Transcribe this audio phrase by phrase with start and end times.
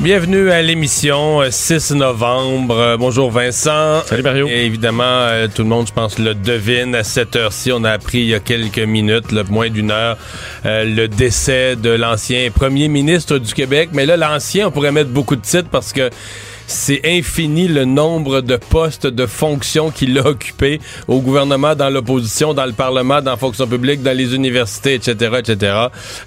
[0.00, 2.76] Bienvenue à l'émission 6 euh, novembre.
[2.76, 4.02] Euh, bonjour Vincent.
[4.04, 4.48] Salut Mario.
[4.48, 6.96] Et évidemment, euh, tout le monde, je pense, le devine.
[6.96, 10.18] À cette heure-ci, on a appris il y a quelques minutes, le moins d'une heure,
[10.64, 13.90] le décès de l'ancien premier ministre du Québec.
[13.92, 16.10] Mais là, l'ancien, on pourrait mettre beaucoup de titres parce que
[16.66, 22.54] c'est infini le nombre de postes, de fonctions qu'il a occupés au gouvernement, dans l'opposition,
[22.54, 25.76] dans le Parlement, dans la fonction publique, dans les universités, etc., etc.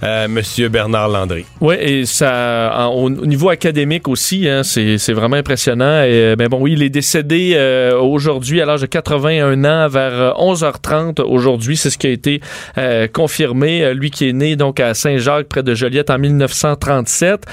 [0.04, 1.46] Euh, Monsieur Bernard Landry.
[1.62, 6.04] Oui, et ça, au, niveau académique aussi, hein, c'est vraiment impressionnant.
[6.04, 9.88] Et, euh, ben bon, oui, il est décédé euh, aujourd'hui à l'âge de 81 ans,
[9.88, 11.78] vers 11h30 aujourd'hui.
[11.78, 12.42] C'est ce qui a été
[13.14, 13.94] confirmé.
[13.94, 17.46] Lui qui est né donc à Saint-Jacques, près de Joliette, en 1937.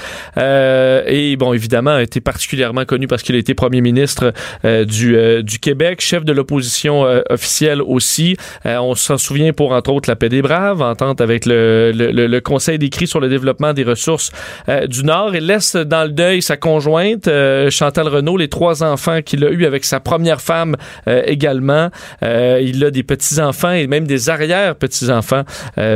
[1.07, 4.33] et bon, évidemment, a été particulièrement connu parce qu'il a été premier ministre
[4.65, 8.35] euh, du, euh, du Québec, chef de l'opposition euh, officielle aussi.
[8.65, 12.41] on s'en souvient pour, entre autres, la paix des Braves, entente avec le, le, le
[12.41, 14.31] Conseil d'écrit sur le développement des ressources
[14.87, 15.35] du Nord.
[15.35, 17.29] Il laisse dans le deuil sa conjointe,
[17.69, 20.75] Chantal Renault, les trois enfants qu'il a eus avec sa première femme
[21.07, 21.89] également.
[22.21, 25.43] il a des petits-enfants et même des arrière-petits-enfants.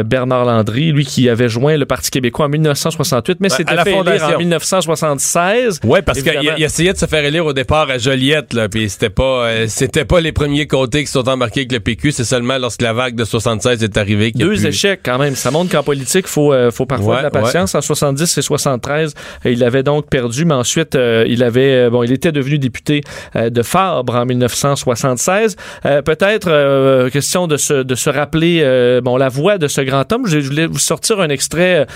[0.05, 4.35] Bernard Landry, lui qui avait joint le Parti québécois en 1968, mais c'était fait élire
[4.35, 5.79] en 1976.
[5.83, 8.69] Oui, parce qu'il y, a essayait de se faire élire au départ à Joliette, là,
[8.69, 12.11] puis c'était pas, euh, c'était pas les premiers côtés qui sont embarqués avec le PQ,
[12.11, 14.31] c'est seulement lorsque la vague de 76 est arrivée.
[14.35, 15.35] Deux échecs quand même.
[15.35, 17.73] Ça montre qu'en politique, faut, euh, faut parfois de la patience.
[17.73, 22.11] En 70 et 73, euh, il avait donc perdu, mais ensuite, il avait, bon, il
[22.11, 23.01] était devenu député
[23.35, 25.55] de Fabre en 1976.
[25.83, 30.27] Peut-être question de se, de se rappeler, bon, la voix de ce grand homme.
[30.27, 31.87] Je voulais vous sortir un extrait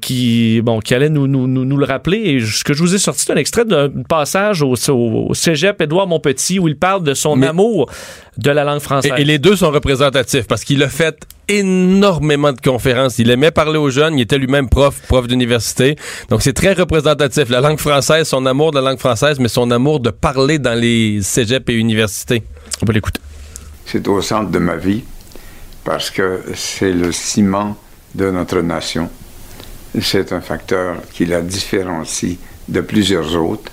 [0.00, 2.18] qui, bon, qui allait nous, nous, nous, nous le rappeler.
[2.18, 5.80] Et ce que je vous ai sorti, c'est un extrait d'un passage au, au, cégep
[5.80, 7.90] Édouard Montpetit où il parle de son amour
[8.36, 9.10] de la langue française.
[9.16, 11.16] Et, les deux sont représentatifs parce qu'il a fait
[11.48, 13.18] énormément de conférences.
[13.18, 14.18] Il aimait parler aux jeunes.
[14.18, 15.96] Il était lui-même prof, prof d'université.
[16.28, 17.48] Donc c'est très représentatif.
[17.48, 20.78] La langue française, son amour de la langue française, mais son amour de parler dans
[20.78, 22.42] les cégeps et universités.
[22.82, 23.20] On peut l'écouter.
[23.86, 25.04] C'est au centre de ma vie
[25.84, 27.78] parce que c'est le ciment
[28.14, 29.08] de notre nation.
[29.98, 32.36] C'est un facteur qui la différencie
[32.68, 33.72] de plusieurs autres.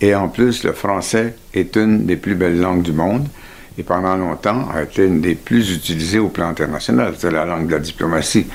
[0.00, 3.28] Et en plus, le français est une des plus belles langues du monde
[3.78, 7.14] et pendant longtemps a été une des plus utilisées au plan international.
[7.18, 8.46] C'est la langue de la diplomatie.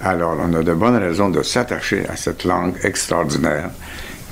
[0.00, 3.70] Alors, on a de bonnes raisons de s'attacher à cette langue extraordinaire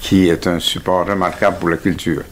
[0.01, 2.23] qui est un support remarquable pour la culture.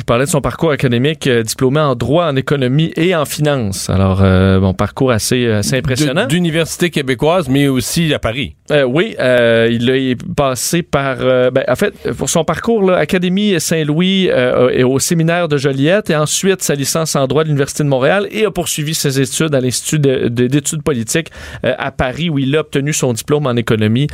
[0.00, 3.90] Je parlais de son parcours académique, euh, diplômé en droit, en économie et en finance.
[3.90, 6.26] Alors, euh, bon, parcours assez, assez impressionnant.
[6.26, 8.56] D'université québécoise, mais aussi à Paris.
[8.70, 11.18] Euh, oui, euh, il est passé par...
[11.18, 14.30] Ben, en fait, pour son parcours, là, Académie Saint-Louis
[14.72, 18.26] et au séminaire de Joliette, et ensuite sa licence en droit de l'Université de Montréal,
[18.30, 21.30] et a poursuivi ses études à l'Institut d'études politiques
[21.62, 24.06] à Paris, où il a obtenu son diplôme en économie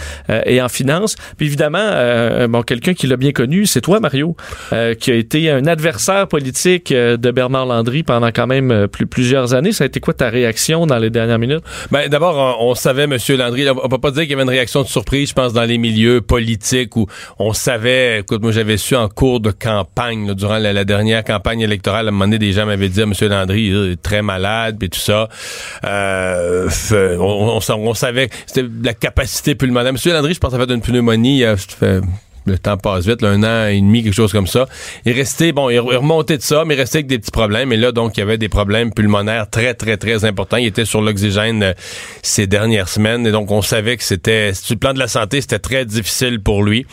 [0.47, 1.14] et en finance.
[1.36, 4.36] Puis évidemment, bon, quelqu'un qui l'a bien connu, c'est toi, Mario,
[4.98, 9.06] qui a été un adversaire politique euh, de Bernard Landry pendant quand même euh, plus,
[9.06, 9.72] plusieurs années.
[9.72, 11.62] Ça a été quoi ta réaction dans les dernières minutes?
[11.91, 13.19] Ben, d'abord, on, savait, M.
[13.37, 15.65] Landry, on peut pas dire qu'il y avait une réaction de surprise, je pense, dans
[15.65, 17.06] les milieux politiques où
[17.38, 22.06] on savait, écoute, moi j'avais su en cours de campagne, durant la, dernière campagne électorale,
[22.06, 23.12] à un moment donné, des gens m'avaient dit, M.
[23.20, 25.28] Landry, il est très malade, puis tout ça.
[25.84, 26.69] Euh,
[27.19, 29.92] on, savait c'était la capacité pulmonaire.
[29.92, 30.12] M.
[30.12, 31.44] Landry, je pense, avait une pneumonie,
[32.47, 34.67] le temps passe vite, un an et demi, quelque chose comme ça.
[35.05, 37.73] Il est resté, bon, il remonté de ça, mais il restait avec des petits problèmes.
[37.73, 40.57] Et là, donc, il y avait des problèmes pulmonaires très, très, très importants.
[40.57, 41.73] Il était sur l'oxygène euh,
[42.23, 43.27] ces dernières semaines.
[43.27, 46.41] Et donc, on savait que c'était, sur le plan de la santé, c'était très difficile
[46.41, 46.87] pour lui.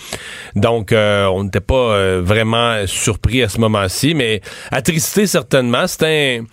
[0.55, 4.41] Donc, euh, on n'était pas euh, vraiment surpris à ce moment-ci, mais
[4.71, 5.87] attristé certainement.
[5.87, 6.45] C'était un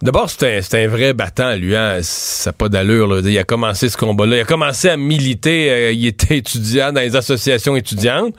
[0.00, 1.74] D'abord, c'est un, vrai battant, lui.
[1.74, 1.98] Hein?
[2.02, 3.20] Ça n'a pas d'allure.
[3.26, 4.36] Il a commencé ce combat-là.
[4.36, 5.70] Il a commencé à militer.
[5.70, 8.34] Euh, il était étudiant dans les associations étudiantes.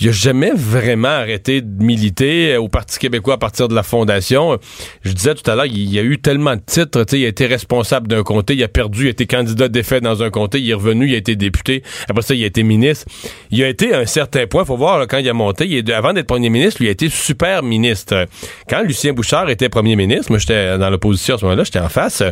[0.00, 3.82] Il a jamais vraiment arrêté de militer euh, au Parti québécois à partir de la
[3.82, 4.58] fondation.
[5.02, 7.04] Je disais tout à l'heure, il y a eu tellement de titres.
[7.12, 10.22] Il a été responsable d'un comté, il a perdu, il a été candidat défait dans
[10.22, 11.82] un comté, il est revenu, il a été député.
[12.08, 13.06] Après ça, il a été ministre.
[13.50, 16.12] Il a été à un certain point, faut voir quand il a monté, il avant
[16.12, 18.26] d'être premier ministre, lui a été super ministre.
[18.68, 21.88] Quand Lucien Bouchard était premier ministre, moi j'étais dans l'opposition à ce moment-là, j'étais en
[21.88, 22.22] face.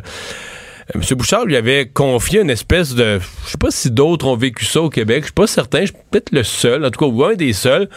[0.94, 1.00] M.
[1.16, 3.18] Bouchard lui avait confié une espèce de...
[3.44, 5.86] Je sais pas si d'autres ont vécu ça au Québec, je suis pas certain, je
[5.86, 7.88] suis peut-être le seul, en tout cas, ou un des seuls,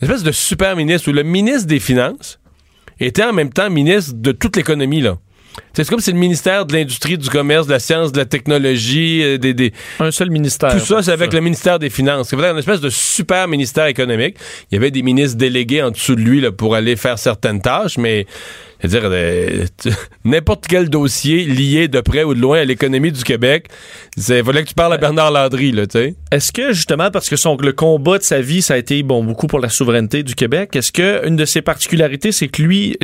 [0.00, 2.38] une espèce de super ministre où le ministre des Finances
[3.00, 5.18] était en même temps ministre de toute l'économie, là.
[5.74, 9.22] C'est comme c'est le ministère de l'Industrie, du Commerce, de la Science, de la Technologie,
[9.22, 10.72] euh, des, des, Un seul ministère.
[10.72, 12.28] tout ça, c'est avec le ministère des Finances.
[12.28, 14.36] C'est une espèce de super ministère économique.
[14.70, 17.60] Il y avait des ministres délégués en dessous de lui là, pour aller faire certaines
[17.60, 18.26] tâches, mais
[18.82, 19.66] je veux dire, euh,
[20.24, 23.66] n'importe quel dossier lié de près ou de loin à l'économie du Québec,
[24.16, 26.14] il fallait que tu parles à Bernard Landry, là, tu sais.
[26.32, 29.22] Est-ce que justement parce que son le combat de sa vie ça a été bon
[29.22, 32.96] beaucoup pour la souveraineté du Québec, est-ce que une de ses particularités c'est que lui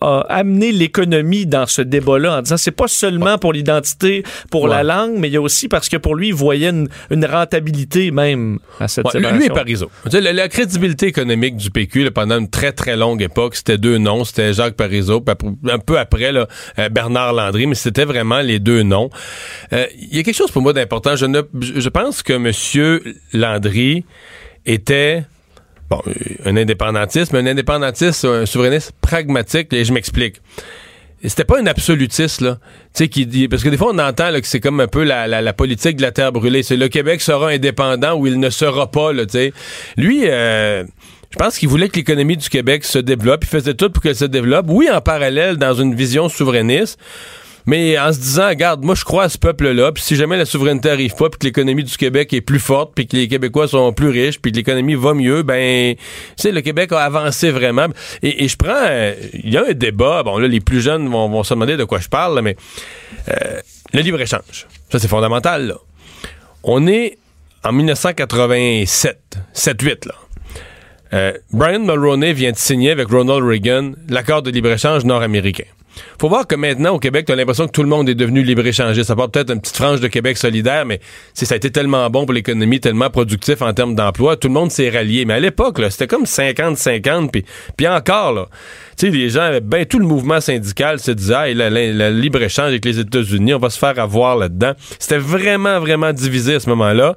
[0.00, 4.82] a amené l'économie dans ce débat-là en disant c'est pas seulement pour l'identité, pour la
[4.82, 8.10] langue, mais il y a aussi parce que pour lui il voyait une, une rentabilité
[8.10, 9.38] même à cette Ouais, lui, séparation.
[9.38, 9.90] lui est Parizeau.
[10.12, 13.98] La, la crédibilité économique du PQ là, pendant une très très longue époque, c'était deux
[13.98, 15.24] noms, c'était Jacques Parizeau,
[15.70, 16.46] un peu après là,
[16.78, 19.10] euh, Bernard Landry, mais c'était vraiment les deux noms.
[19.72, 21.16] Euh, Il y a quelque chose pour moi d'important.
[21.16, 23.02] Je, ne, je je pense que Monsieur
[23.32, 24.04] Landry
[24.66, 25.24] était
[25.90, 26.12] bon, euh,
[26.46, 30.40] un indépendantiste, mais un indépendantiste, un souverainiste pragmatique, et je m'explique.
[31.26, 32.58] C'était pas un absolutiste, là.
[32.94, 33.48] Tu sais, qui dit.
[33.48, 35.96] Parce que des fois, on entend que c'est comme un peu la, la, la politique
[35.96, 36.62] de la terre brûlée.
[36.62, 39.52] C'est le Québec sera indépendant ou il ne sera pas, là, tu sais.
[39.96, 40.84] Lui, euh,
[41.30, 43.44] je pense qu'il voulait que l'économie du Québec se développe.
[43.44, 44.66] Il faisait tout pour qu'elle se développe.
[44.68, 46.98] Oui, en parallèle, dans une vision souverainiste.
[47.66, 50.44] Mais en se disant, regarde, moi je crois à ce peuple-là, puis si jamais la
[50.44, 53.68] souveraineté arrive pas, puis que l'économie du Québec est plus forte, puis que les Québécois
[53.68, 55.94] sont plus riches, puis que l'économie va mieux, ben,
[56.36, 57.86] tu le Québec a avancé vraiment.
[58.22, 61.08] Et, et je prends, euh, il y a un débat, bon là, les plus jeunes
[61.08, 62.56] vont, vont se demander de quoi je parle, là, mais
[63.28, 63.60] euh,
[63.92, 65.76] le libre-échange, ça c'est fondamental, là.
[66.62, 67.18] On est
[67.62, 70.14] en 1987, 7-8, là.
[71.12, 75.64] Euh, Brian Mulroney vient de signer avec Ronald Reagan l'accord de libre-échange nord-américain.
[76.20, 79.06] Faut voir que maintenant, au Québec, t'as l'impression que tout le monde est devenu libre-échangiste.
[79.06, 81.00] Ça part peut-être une petite frange de Québec solidaire, mais
[81.32, 84.70] ça a été tellement bon pour l'économie, tellement productif en termes d'emploi, tout le monde
[84.70, 85.24] s'est rallié.
[85.24, 87.44] Mais à l'époque, c'était comme 50-50, puis
[87.76, 88.46] puis encore, là,
[88.96, 92.84] tu sais, les gens, ben, tout le mouvement syndical se disait, ah, la libre-échange avec
[92.84, 94.72] les États-Unis, on va se faire avoir là-dedans.
[94.98, 97.16] C'était vraiment, vraiment divisé à ce moment-là.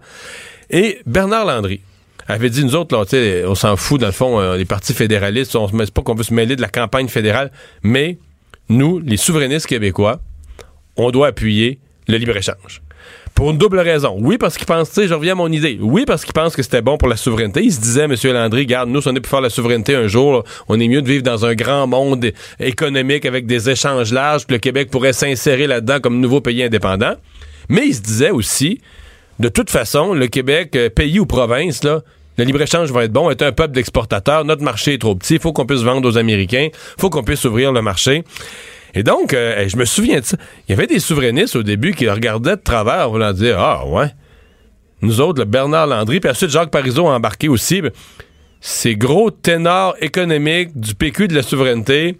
[0.70, 1.82] Et Bernard Landry,
[2.28, 3.06] avait dit, nous autres, là,
[3.48, 6.16] on s'en fout, dans le fond, euh, les partis fédéralistes, on se met pas qu'on
[6.16, 7.52] veut se mêler de la campagne fédérale,
[7.84, 8.18] mais
[8.70, 10.20] nous, les souverainistes québécois,
[10.96, 12.82] on doit appuyer le libre-échange.
[13.36, 14.18] Pour une double raison.
[14.20, 15.78] Oui, parce qu'ils pensent, tu sais, je reviens à mon idée.
[15.80, 17.64] Oui, parce qu'ils pensent que c'était bon pour la souveraineté.
[17.64, 18.16] Ils se disaient, M.
[18.24, 21.04] Landry, garde, nous, si on est pour faire la souveraineté un jour, on est mieux
[21.04, 25.14] de vivre dans un grand monde économique avec des échanges larges, puis le Québec pourrait
[25.14, 27.14] s'insérer là-dedans comme nouveau pays indépendant.
[27.70, 28.82] Mais ils se disaient aussi,
[29.40, 32.02] de toute façon, le Québec, euh, pays ou province, là,
[32.38, 35.36] le libre-échange va être bon, on est un peuple d'exportateurs, notre marché est trop petit,
[35.36, 38.24] il faut qu'on puisse vendre aux Américains, il faut qu'on puisse ouvrir le marché.
[38.94, 40.38] Et donc, euh, je me souviens de ça.
[40.68, 44.08] Il y avait des souverainistes au début qui regardaient de travers voulant dire Ah, ouais.
[45.02, 47.82] Nous autres, le Bernard Landry, puis ensuite Jacques Parizeau a embarqué aussi.
[48.60, 52.18] ces gros ténors économiques du PQ de la souveraineté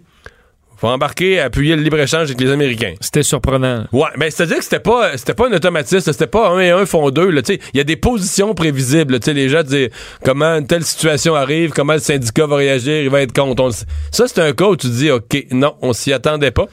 [0.80, 2.94] vont embarquer appuyer le libre-échange avec les Américains.
[3.00, 3.86] C'était surprenant.
[3.92, 6.86] Ouais, ben c'est-à-dire que c'était pas c'était pas un automatisme, c'était pas un et un
[6.86, 9.62] font deux, là, tu sais, il y a des positions prévisibles, tu sais, les gens
[9.62, 9.90] disent
[10.24, 13.62] comment une telle situation arrive, comment le syndicat va réagir, il va être contre.
[13.62, 16.66] On ça c'est un cas où tu dis OK, non, on s'y attendait pas.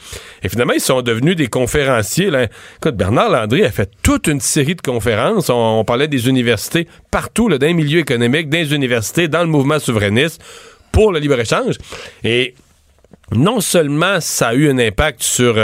[0.43, 2.47] Et finalement, ils sont devenus des conférenciers là.
[2.77, 6.87] Écoute, Bernard Landry a fait toute une série de conférences, on, on parlait des universités
[7.11, 10.41] partout là, dans les milieux économiques, dans les universités, dans le mouvement souverainiste
[10.91, 11.75] pour le libre-échange
[12.24, 12.55] et
[13.34, 15.55] non seulement ça a eu un impact sur,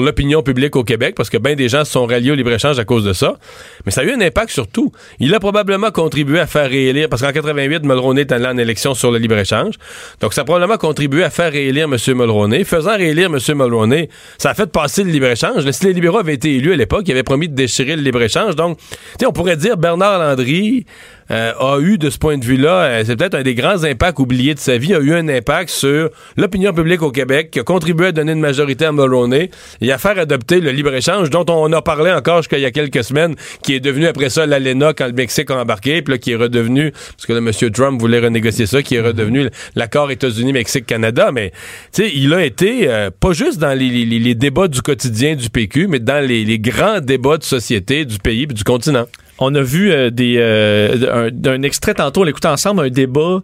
[0.00, 3.04] l'opinion publique au Québec parce que bien des gens sont ralliés au libre-échange à cause
[3.04, 3.36] de ça,
[3.84, 4.92] mais ça a eu un impact sur tout.
[5.18, 8.94] Il a probablement contribué à faire réélire, parce qu'en 88, Mulroney est allé en élection
[8.94, 9.74] sur le libre-échange,
[10.20, 11.96] donc ça a probablement contribué à faire réélire M.
[12.16, 12.64] Mulroney.
[12.64, 13.38] Faisant réélire M.
[13.56, 14.08] Mulroney,
[14.38, 15.68] ça a fait passer le libre-échange.
[15.70, 18.54] Si les libéraux avaient été élus à l'époque, ils avaient promis de déchirer le libre-échange,
[18.54, 18.78] donc,
[19.24, 20.86] on pourrait dire Bernard Landry,
[21.30, 24.20] euh, a eu de ce point de vue-là, euh, c'est peut-être un des grands impacts
[24.20, 25.95] oubliés de sa vie, a eu un impact sur
[26.36, 29.50] l'opinion publique au Québec, qui a contribué à donner une majorité à Mulroney
[29.80, 32.70] et à faire adopter le libre-échange dont on a parlé encore jusqu'à il y a
[32.70, 36.18] quelques semaines, qui est devenu après ça l'ALENA quand le Mexique a embarqué, puis là,
[36.18, 37.70] qui est redevenu, parce que là, M.
[37.70, 41.50] Trump voulait renégocier ça, qui est redevenu l'accord États-Unis-Mexique-Canada, mais
[41.92, 45.86] tu sais, il a été euh, pas juste dans les, débats du quotidien du PQ,
[45.88, 49.06] mais dans les, les grands débats de société du pays et du continent.
[49.38, 53.40] On a vu euh, des euh, un, d'un extrait tantôt, on l'écoutait ensemble, un débat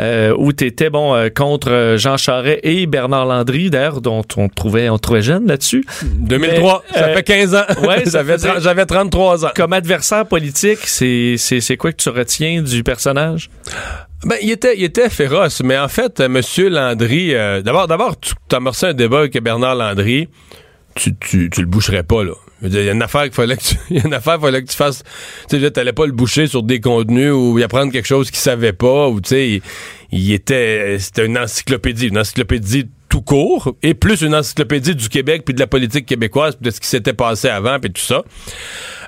[0.00, 4.24] euh, où tu étais bon, euh, contre euh, Jean Charest et Bernard Landry, d'ailleurs, dont
[4.36, 5.84] on trouvait, on trouvait jeune là-dessus.
[6.02, 7.62] 2003, Mais, ça fait 15 ans.
[7.86, 9.50] ouais, j'avais, j'avais 33 ans.
[9.54, 13.50] Comme adversaire politique, c'est, c'est, c'est quoi que tu retiens du personnage?
[14.24, 18.32] Ben, il était, il était féroce, mais en fait, Monsieur Landry, euh, d'abord, d'abord, tu
[18.52, 20.28] as amorcé un débat avec Bernard Landry
[20.94, 22.32] tu, tu, tu le boucherais pas, là.
[22.64, 24.70] Il y a une affaire qu'il fallait que tu, y a une affaire fallait que
[24.70, 25.02] tu fasses.
[25.48, 28.40] Tu sais, t'allais pas le boucher sur des contenus ou y apprendre quelque chose qu'il
[28.40, 29.62] savait pas ou tu sais,
[30.10, 35.42] il, était, c'était une encyclopédie, une encyclopédie tout court et plus une encyclopédie du Québec
[35.44, 38.24] puis de la politique québécoise puis de ce qui s'était passé avant puis tout ça.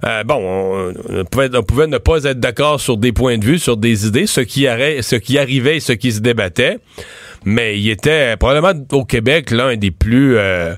[0.04, 3.58] Euh, bon, on, pouvait, on pouvait ne pas être d'accord sur des points de vue,
[3.58, 6.78] sur des idées, ce qui, ce qui arrivait et ce qui se débattait,
[7.44, 10.74] mais il était probablement au Québec l'un des plus euh,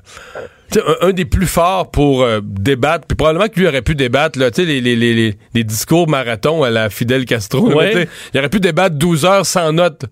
[0.77, 4.37] un, un des plus forts pour euh, débattre, puis probablement que lui aurait pu débattre,
[4.37, 7.69] là, les, les, les, les, les discours marathons à la Fidel Castro.
[7.69, 8.07] là, Ouais.
[8.33, 10.05] il aurait pu débattre 12 heures sans notes.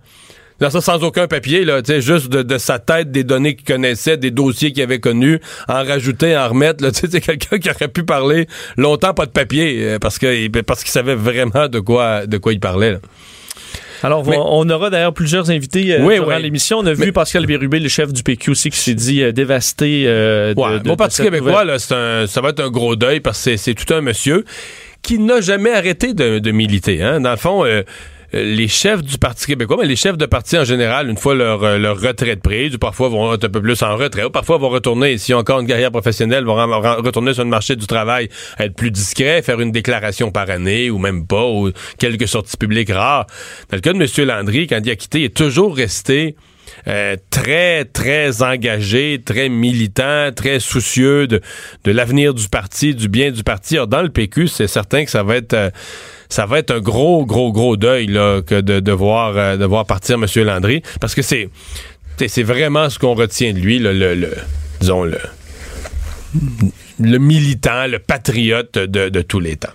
[0.59, 4.17] Dans ça, sans aucun papier, là, juste de, de sa tête, des données qu'il connaissait,
[4.17, 7.69] des dossiers qu'il avait connus, en rajouter, en remettre, là, tu sais, c'est quelqu'un qui
[7.69, 11.79] aurait pu parler longtemps pas de papier, euh, parce que parce qu'il savait vraiment de
[11.79, 12.93] quoi de quoi il parlait.
[12.93, 12.99] là.
[14.03, 16.41] Alors, Mais- on, aura d'ailleurs plusieurs invités euh, Oui, durant oui.
[16.43, 16.79] l'émission.
[16.79, 20.03] On a vu Pascal Bérubé, le chef du PQ aussi, qui s'est dit euh, dévasté
[20.07, 23.19] euh, de, Ouais, de- de Parti québécois, là, un, ça va être un gros deuil
[23.19, 24.43] parce que c'est- tout un monsieur
[25.01, 27.01] qui n'a jamais arrêté de, de militer.
[27.01, 27.21] Hein.
[27.21, 27.83] Dans le fond, euh,
[28.33, 31.63] les chefs du Parti québécois, mais les chefs de parti en général, une fois leur,
[31.63, 34.57] euh, leur retraite prise, ou parfois vont être un peu plus en retrait, ou parfois
[34.57, 38.29] vont retourner, s'ils ont encore une carrière professionnelle, vont retourner sur le marché du travail,
[38.59, 42.91] être plus discret, faire une déclaration par année, ou même pas, ou quelques sorties publiques
[42.91, 43.27] rares.
[43.69, 44.27] Dans le cas de M.
[44.27, 46.35] Landry, quand il a quitté, est toujours resté
[46.87, 51.41] euh, très, très engagé, très militant, très soucieux de,
[51.85, 53.77] l'avenir du parti, du bien du parti.
[53.87, 55.53] Dans le PQ, c'est certain que ça va être...
[55.53, 55.69] euh,
[56.29, 60.25] ça va être un gros, gros, gros deuil de, voir, euh, partir M.
[60.43, 60.81] Landry.
[60.99, 61.49] Parce que c'est
[62.25, 64.31] c'est vraiment ce qu'on retient de lui, le,
[64.79, 65.19] disons, le,
[66.99, 69.73] le militant, le patriote de, tous les temps.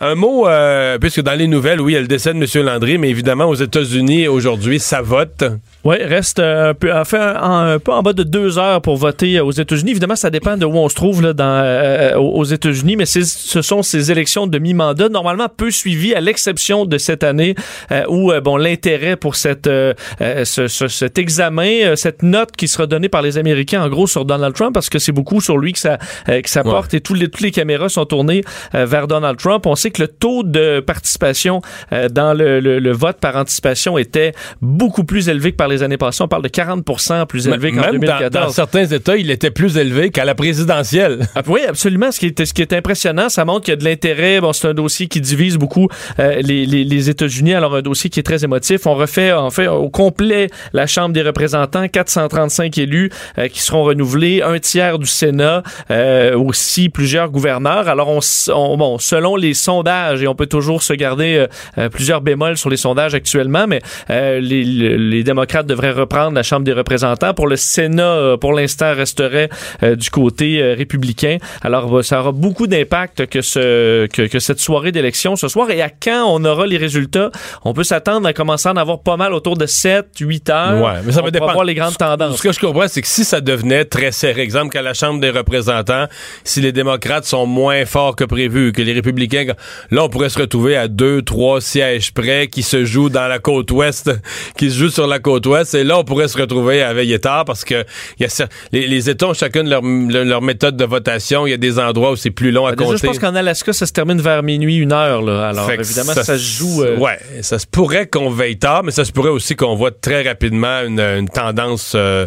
[0.00, 2.64] Un mot, euh, puisque dans les nouvelles, oui, il y a le décès de M.
[2.64, 5.44] Landry, mais évidemment, aux États-Unis, aujourd'hui, ça vote.
[5.84, 8.80] Oui, reste euh, un peu, en fait, un, un peu en bas de deux heures
[8.80, 9.90] pour voter euh, aux États-Unis.
[9.90, 13.04] Évidemment, ça dépend de où on se trouve là, dans, euh, aux aux États-Unis, mais
[13.06, 13.22] ce
[13.62, 17.56] sont ces élections de mi-mandat, normalement peu suivies, à l'exception de cette année
[17.90, 22.22] euh, où euh, bon l'intérêt pour cette, euh, euh, ce- ce- cet examen, euh, cette
[22.22, 25.10] note qui sera donnée par les Américains, en gros, sur Donald Trump, parce que c'est
[25.12, 25.98] beaucoup sur lui que ça,
[26.28, 26.70] euh, que ça Ouais.
[26.70, 28.42] porte et tous les, toutes les caméras sont tournées
[28.76, 29.66] euh, vers Donald Trump.
[29.66, 31.60] On sait que le taux de participation
[31.92, 35.71] euh, dans le, le- le vote par anticipation était beaucoup plus élevé que par les
[35.80, 36.22] années passées.
[36.22, 38.30] On parle de 40% plus élevé qu'en Même dans, 2014.
[38.30, 41.26] dans certains États, il était plus élevé qu'à la présidentielle.
[41.34, 42.12] Ah, oui, absolument.
[42.12, 44.40] Ce qui, est, ce qui est impressionnant, ça montre qu'il y a de l'intérêt.
[44.40, 45.88] Bon, c'est un dossier qui divise beaucoup
[46.18, 47.54] euh, les, les, les États-Unis.
[47.54, 48.86] Alors, un dossier qui est très émotif.
[48.86, 53.84] On refait, en fait, au complet la Chambre des représentants, 435 élus euh, qui seront
[53.84, 57.88] renouvelés, un tiers du Sénat, euh, aussi plusieurs gouverneurs.
[57.88, 61.46] Alors, on, bon, selon les sondages, et on peut toujours se garder
[61.92, 65.22] plusieurs bémols sur les sondages actuellement, mais les, les- les
[65.62, 67.34] devraient reprendre la Chambre des représentants.
[67.34, 69.48] Pour le Sénat, euh, pour l'instant, resterait
[69.82, 71.38] euh, du côté euh, républicain.
[71.62, 75.70] Alors, euh, ça aura beaucoup d'impact que, ce, que, que cette soirée d'élection ce soir.
[75.70, 77.30] Et à quand on aura les résultats?
[77.64, 80.82] On peut s'attendre à commencer à en avoir pas mal autour de 7, 8 heures.
[80.82, 81.52] Ouais, mais ça on va dépendre.
[81.52, 82.38] voir les grandes tendances.
[82.38, 85.20] Ce que je comprends, c'est que si ça devenait très serré, exemple qu'à la Chambre
[85.20, 86.06] des représentants,
[86.44, 89.44] si les démocrates sont moins forts que prévu, que les républicains,
[89.90, 93.38] là, on pourrait se retrouver à deux, trois sièges près qui se jouent dans la
[93.38, 94.10] côte ouest,
[94.56, 97.18] qui se jouent sur la côte ouest, et là, on pourrait se retrouver à veiller
[97.18, 97.84] tard parce que
[98.18, 101.46] y a, les, les États ont chacune leur, leur, méthode de votation.
[101.46, 102.98] Il y a des endroits où c'est plus long à Déjà, compter.
[102.98, 105.22] je pense qu'en Alaska, ça se termine vers minuit, une heure.
[105.22, 105.48] Là.
[105.50, 106.82] Alors, Fait évidemment, ça, se joue.
[106.82, 109.90] euh, Ouais, ça se pourrait qu'on veille tard, mais ça se pourrait aussi qu'on voit
[109.90, 111.92] très rapidement une, une tendance.
[111.94, 112.26] euh,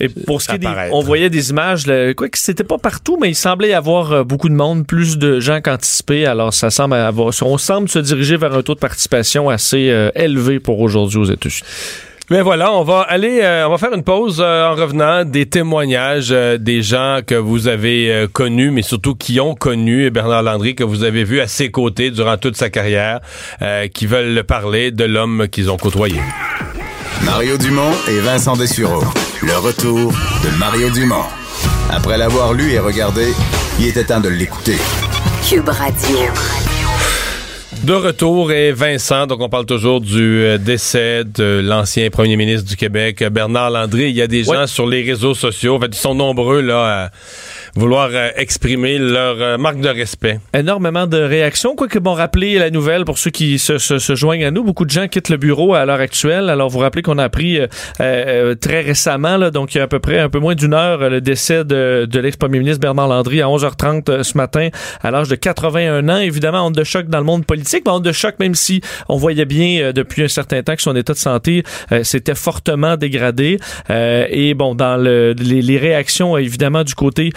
[0.00, 2.78] Et pour ce qui est des, on voyait des images, là, quoi que c'était pas
[2.78, 6.26] partout, mais il semblait y avoir euh, beaucoup de monde, plus de gens qu'anticipé.
[6.26, 10.10] Alors ça semble avoir, on semble se diriger vers un taux de participation assez euh,
[10.16, 11.62] élevé pour aujourd'hui aux États-Unis.
[12.30, 15.44] Mais voilà, on va aller, euh, on va faire une pause euh, en revenant des
[15.44, 20.42] témoignages euh, des gens que vous avez euh, connus, mais surtout qui ont connu Bernard
[20.42, 23.20] Landry, que vous avez vu à ses côtés durant toute sa carrière,
[23.60, 26.18] euh, qui veulent parler de l'homme qu'ils ont côtoyé.
[27.24, 29.04] Mario Dumont et Vincent Dessureau.
[29.42, 31.24] Le retour de Mario Dumont.
[31.90, 33.26] Après l'avoir lu et regardé,
[33.78, 34.78] il était temps de l'écouter.
[35.46, 36.18] Cube Radio.
[37.84, 42.66] De retour et Vincent, donc on parle toujours du euh, décès de l'ancien premier ministre
[42.66, 44.04] du Québec, euh, Bernard Landry.
[44.04, 47.04] Il y a des gens sur les réseaux sociaux, en fait, ils sont nombreux là
[47.04, 47.10] à
[47.78, 50.40] vouloir euh, exprimer leur marque de respect.
[50.54, 51.74] Énormément de réactions.
[51.74, 54.64] Quoique, bon, rappeler la nouvelle pour ceux qui se, se, se joignent à nous.
[54.64, 56.48] Beaucoup de gens quittent le bureau à l'heure actuelle.
[56.48, 57.66] Alors, vous rappelez qu'on a appris euh,
[58.00, 60.72] euh, très récemment, là, donc il y a à peu près un peu moins d'une
[60.72, 64.68] heure, le décès de, de l'ex-premier ministre Bernard Landry à 11h30 euh, ce matin,
[65.02, 66.18] à l'âge de 81 ans.
[66.18, 67.73] Évidemment, honte de choc dans le monde politique.
[67.86, 71.12] Onde de choc, même si on voyait bien depuis un certain temps que son état
[71.12, 71.62] de santé
[72.02, 73.58] s'était fortement dégradé.
[73.90, 77.30] et bon, dans le, les, les, réactions, évidemment, du côté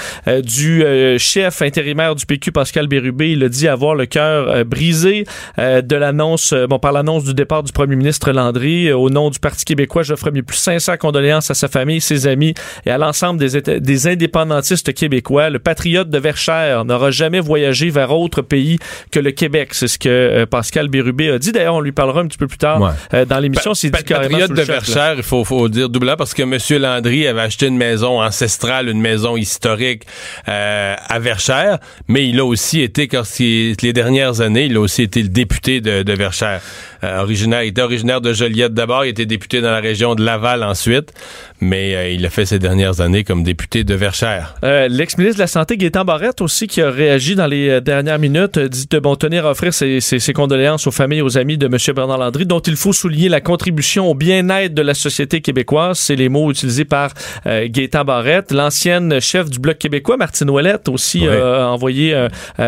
[0.43, 0.83] du
[1.17, 5.25] chef intérimaire du PQ, Pascal Bérubé, il a dit avoir le cœur brisé
[5.57, 8.91] de l'annonce, bon, par l'annonce du départ du premier ministre Landry.
[8.91, 12.53] au nom du Parti québécois, j'offre mes plus sincères condoléances à sa famille, ses amis
[12.85, 15.49] et à l'ensemble des, des indépendantistes québécois.
[15.49, 18.79] Le patriote de Verchères n'aura jamais voyagé vers autre pays
[19.11, 19.69] que le Québec.
[19.71, 21.51] C'est ce que euh, Pascal Bérubé a dit.
[21.51, 23.73] D'ailleurs, on lui parlera un petit peu plus tard euh, dans l'émission.
[23.73, 26.81] C'est dit Patriote de Verchères, il faut, faut dire doublement parce que M.
[26.81, 30.03] Landry avait acheté une maison ancestrale, une maison historique
[30.47, 35.03] euh, à Verchères, mais il a aussi été, quand les dernières années, il a aussi
[35.03, 36.61] été le député de, de Verchères.
[37.03, 40.63] Originaire, il était originaire de Joliette d'abord, il était député dans la région de Laval
[40.63, 41.13] ensuite,
[41.61, 44.55] mais il a fait ces dernières années comme député de Verchères.
[44.63, 48.19] Euh, l'ex-ministre de la Santé, Gaétan Barrette, aussi, qui a réagi dans les euh, dernières
[48.19, 49.99] minutes, dit de bon tenir à offrir ses,
[50.33, 51.77] condoléances aux familles et aux amis de M.
[51.95, 55.97] Bernard Landry, dont il faut souligner la contribution au bien-être de la société québécoise.
[55.97, 57.11] C'est les mots utilisés par
[57.45, 58.51] euh, Gaétan Barrette.
[58.51, 62.27] L'ancienne chef du Bloc québécois, Martine Ouellette, aussi a envoyé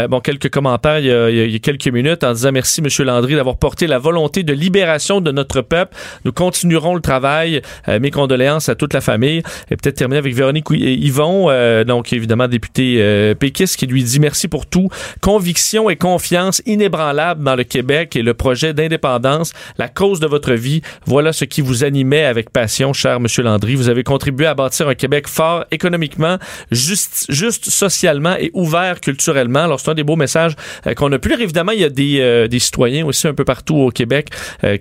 [0.10, 3.06] bon, quelques commentaires il y, a, quelques minutes en disant merci, M.
[3.06, 5.96] Landry, d'avoir porté la volonté de libération de notre peuple.
[6.26, 7.62] Nous continuerons le travail.
[7.88, 9.44] mes condoléances à toute la famille.
[9.70, 14.20] Et peut-être terminer avec Véronique Yvon, euh, donc évidemment député euh, péquiste, qui lui dit
[14.20, 14.90] merci pour tout.
[15.22, 20.54] Conviction et confiance inébranlable dans le Québec et le projet d'indépendance, la cause de votre
[20.54, 20.82] vie.
[21.06, 23.76] Voilà ce qui vous animait avec passion, cher Monsieur Landry.
[23.76, 26.38] Vous avez contribué à bâtir un Québec fort économiquement,
[26.72, 29.64] juste, juste socialement et ouvert culturellement.
[29.64, 30.56] Alors c'est un des beaux messages
[30.88, 31.42] euh, qu'on a pu lire.
[31.42, 34.09] Évidemment, il y a des, des citoyens aussi un peu partout au Québec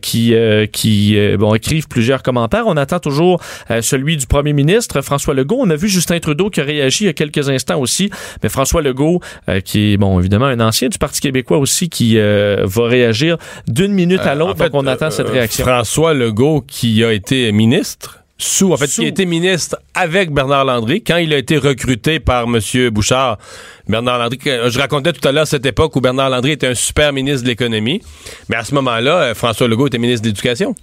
[0.00, 0.34] qui,
[0.72, 2.64] qui bon, écrivent plusieurs commentaires.
[2.66, 3.40] On attend toujours
[3.80, 5.58] celui du premier ministre, François Legault.
[5.60, 8.10] On a vu Justin Trudeau qui a réagi il y a quelques instants aussi,
[8.42, 12.18] mais François Legault, euh, qui est, bon, évidemment, un ancien du Parti québécois aussi, qui
[12.18, 14.56] euh, va réagir d'une minute à euh, l'autre.
[14.56, 15.64] donc, on attend cette réaction.
[15.64, 21.02] François Legault, qui a été ministre, sous, en fait, qui été ministre avec Bernard Landry
[21.02, 22.60] quand il a été recruté par M.
[22.90, 23.38] Bouchard.
[23.88, 27.12] Bernard Landry, je racontais tout à l'heure cette époque où Bernard Landry était un super
[27.12, 28.00] ministre de l'économie,
[28.48, 30.74] mais à ce moment-là, François Legault était ministre de l'Éducation.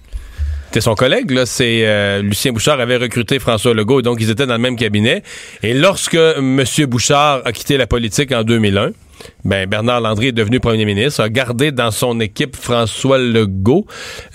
[0.76, 1.46] C'était son collègue, là.
[1.46, 5.24] C'est euh, Lucien Bouchard avait recruté François Legault, donc ils étaient dans le même cabinet.
[5.64, 6.66] Et lorsque M.
[6.88, 8.92] Bouchard a quitté la politique en 2001,
[9.44, 13.86] ben Bernard Landry est devenu premier ministre, a gardé dans son équipe François Legault.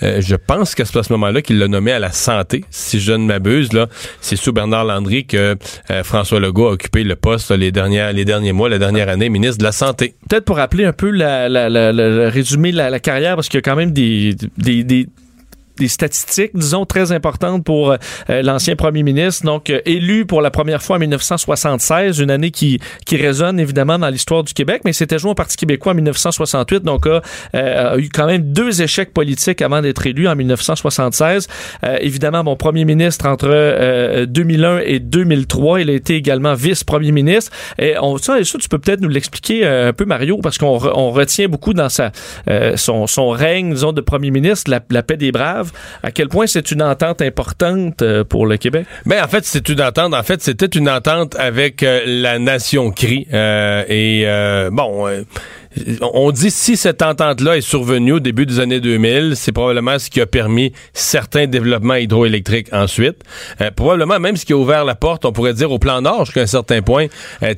[0.03, 3.25] Euh, je pense qu'à ce moment-là qu'il l'a nommé à la santé, si je ne
[3.25, 3.69] m'abuse.
[4.21, 5.55] C'est sous Bernard Landry que
[5.89, 9.57] euh, François Legault a occupé le poste les les derniers mois, la dernière année, ministre
[9.57, 10.15] de la santé.
[10.29, 13.61] Peut-être pour rappeler un peu la, la, la, résumer la, carrière, parce qu'il y a
[13.61, 14.35] quand même des
[15.81, 17.97] des statistiques, disons, très importantes pour euh,
[18.43, 19.45] l'ancien premier ministre.
[19.45, 23.97] Donc, euh, élu pour la première fois en 1976, une année qui, qui résonne évidemment
[23.97, 27.21] dans l'histoire du Québec, mais c'était joué au Parti québécois en 1968, donc a,
[27.55, 31.47] euh, a eu quand même deux échecs politiques avant d'être élu en 1976.
[31.99, 37.51] évidemment, mon premier ministre entre 2001 et 2003, il a été également vice-premier ministre.
[37.79, 41.47] Et on, ça, tu peux peut-être nous l'expliquer un peu, Mario, parce qu'on on retient
[41.47, 42.11] beaucoup dans sa,
[42.75, 45.70] son, son règne, disons, de premier ministre, la, la paix des braves
[46.03, 48.85] à quel point c'est une entente importante euh, pour le Québec?
[49.05, 50.13] Ben en fait, c'est une entente.
[50.13, 53.27] En fait, c'était une entente avec euh, la nation CRI.
[53.33, 54.25] Euh, et
[54.71, 55.07] bon
[56.01, 60.09] on dit si cette entente-là est survenue au début des années 2000, c'est probablement ce
[60.09, 63.17] qui a permis certains développements hydroélectriques ensuite.
[63.61, 66.25] Euh, probablement même ce qui a ouvert la porte, on pourrait dire, au plan nord
[66.25, 67.07] jusqu'à un certain point.
[67.43, 67.53] Euh,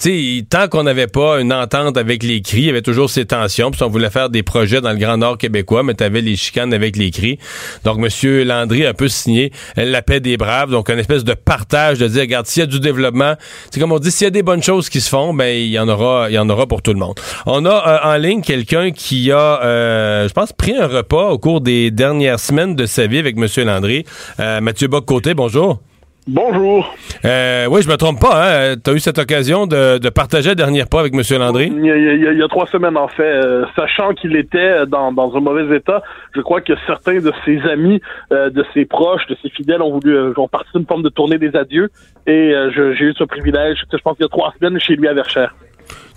[0.49, 3.71] tant qu'on n'avait pas une entente avec les cris, il y avait toujours ces tensions.
[3.71, 6.35] Puis on voulait faire des projets dans le Grand Nord québécois, mais tu avais les
[6.35, 7.39] chicanes avec les cris.
[7.83, 8.43] Donc, M.
[8.43, 12.07] Landry a un peu signé la paix des braves, donc une espèce de partage de
[12.07, 13.33] dire, regarde, s'il y a du développement,
[13.71, 15.69] c'est comme on dit, s'il y a des bonnes choses qui se font, ben il
[15.69, 17.15] y en aura, il y en aura pour tout le monde.
[17.45, 21.37] On a euh, en ligne quelqu'un qui a, euh, je pense, pris un repas au
[21.37, 23.47] cours des dernières semaines de sa vie avec M.
[23.65, 24.03] Landry.
[24.39, 25.79] Euh, Mathieu Bock-Côté, bonjour.
[26.25, 26.93] Bonjour.
[27.25, 28.71] Euh, oui, je me trompe pas.
[28.71, 28.75] Hein?
[28.81, 31.21] Tu as eu cette occasion de, partager le dernier repas avec M.
[31.37, 31.71] Landry?
[31.75, 33.41] Il y, a, trois semaines, en fait.
[33.75, 36.01] sachant qu'il était dans, un mauvais état,
[36.33, 40.33] je crois que certains de ses amis, de ses proches, de ses fidèles ont voulu
[40.37, 41.89] ont parti d'une forme de tournée des adieux.
[42.25, 45.13] Et j'ai eu ce privilège, je pense, il y a trois semaines chez lui à
[45.13, 45.53] Verchères.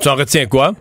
[0.01, 0.73] Tu en retiens quoi?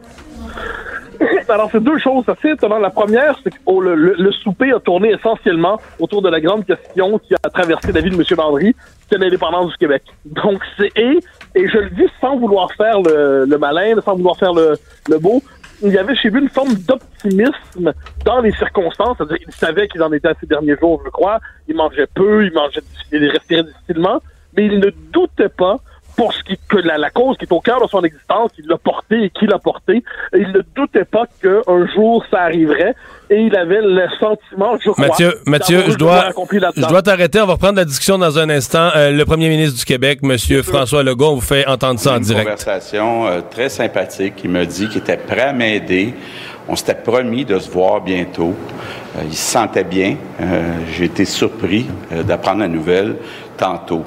[1.50, 2.82] Alors, c'est deux choses assez étonnantes.
[2.82, 7.20] La première, c'est que oh, le, souper a tourné essentiellement autour de la grande question
[7.20, 8.24] qui a traversé la vie de M.
[8.38, 8.76] Landry,
[9.10, 10.04] c'est l'indépendance du Québec.
[10.26, 11.20] Donc, c'est et,
[11.56, 14.78] et je le dis sans vouloir faire le, malin, sans vouloir faire le,
[15.20, 15.42] beau,
[15.82, 17.94] il y avait chez lui une forme d'optimisme
[18.26, 19.18] dans les circonstances.
[19.18, 21.40] C'est-à-dire, il savait qu'il en était à ces derniers jours, je crois.
[21.68, 24.22] Il mangeait peu, il mangeait, il respirait difficilement,
[24.56, 25.78] mais il ne doutait pas
[26.16, 28.68] pour ce qui que la, la cause qui est au cœur de son existence, il
[28.68, 30.04] l'a porté et qui l'a porté.
[30.34, 31.62] Et il ne doutait pas qu'un
[31.94, 32.96] jour ça arriverait.
[33.30, 35.08] Et il avait le sentiment, je crois.
[35.08, 36.26] Mathieu, Mathieu, d'avoir je dois,
[36.76, 37.42] je dois t'arrêter.
[37.42, 38.90] On va reprendre la discussion dans un instant.
[38.96, 42.18] Euh, le premier ministre du Québec, Monsieur François Legault, on vous fait entendre ça en
[42.18, 42.44] une direct.
[42.46, 44.36] conversation euh, très sympathique.
[44.44, 46.14] Il m'a dit qu'il était prêt à m'aider.
[46.68, 48.54] On s'était promis de se voir bientôt.
[49.18, 50.18] Euh, il se sentait bien.
[50.42, 50.62] Euh,
[50.96, 53.16] J'ai été surpris euh, d'apprendre la nouvelle
[53.58, 54.04] tantôt.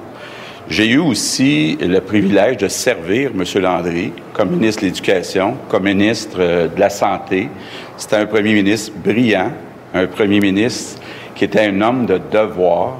[0.70, 3.62] J'ai eu aussi le privilège de servir M.
[3.62, 7.48] Landry comme ministre de l'Éducation, comme ministre euh, de la Santé.
[7.96, 9.50] C'était un premier ministre brillant,
[9.94, 11.00] un premier ministre
[11.34, 12.98] qui était un homme de devoir.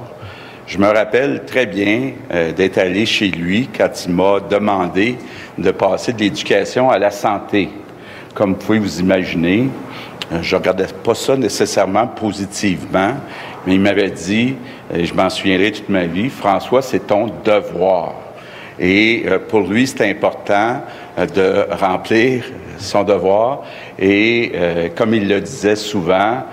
[0.66, 5.16] Je me rappelle très bien euh, d'être allé chez lui quand il m'a demandé
[5.58, 7.68] de passer de l'éducation à la santé.
[8.32, 9.68] Comme vous pouvez vous imaginer,
[10.42, 13.14] je regardais pas ça nécessairement positivement,
[13.66, 14.56] mais il m'avait dit,
[14.94, 18.14] et je m'en souviendrai toute ma vie, François, c'est ton devoir.
[18.78, 20.82] Et euh, pour lui, c'était important
[21.18, 22.44] euh, de remplir
[22.78, 23.62] son devoir.
[23.98, 26.44] Et euh, comme il le disait souvent,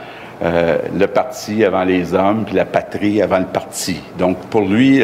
[0.42, 4.02] euh, le parti avant les hommes, puis la patrie avant le parti.
[4.18, 5.02] Donc pour lui,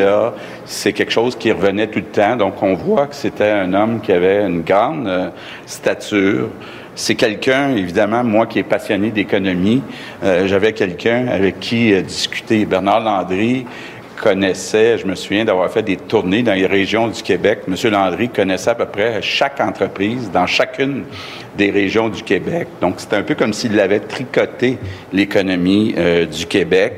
[0.66, 2.36] c'est quelque chose qui revenait tout le temps.
[2.36, 5.30] Donc on voit que c'était un homme qui avait une grande euh,
[5.66, 6.50] stature.
[6.96, 9.82] C'est quelqu'un, évidemment, moi qui est passionné d'économie,
[10.24, 12.66] euh, j'avais quelqu'un avec qui euh, discuter.
[12.66, 13.66] Bernard Landry
[14.18, 17.62] connaissait, je me souviens d'avoir fait des tournées dans les régions du Québec.
[17.68, 21.06] Monsieur Landry connaissait à peu près chaque entreprise dans chacune
[21.58, 22.68] des régions du Québec.
[22.82, 24.78] Donc, c'était un peu comme s'il avait tricoté
[25.14, 26.96] l'économie euh, du Québec.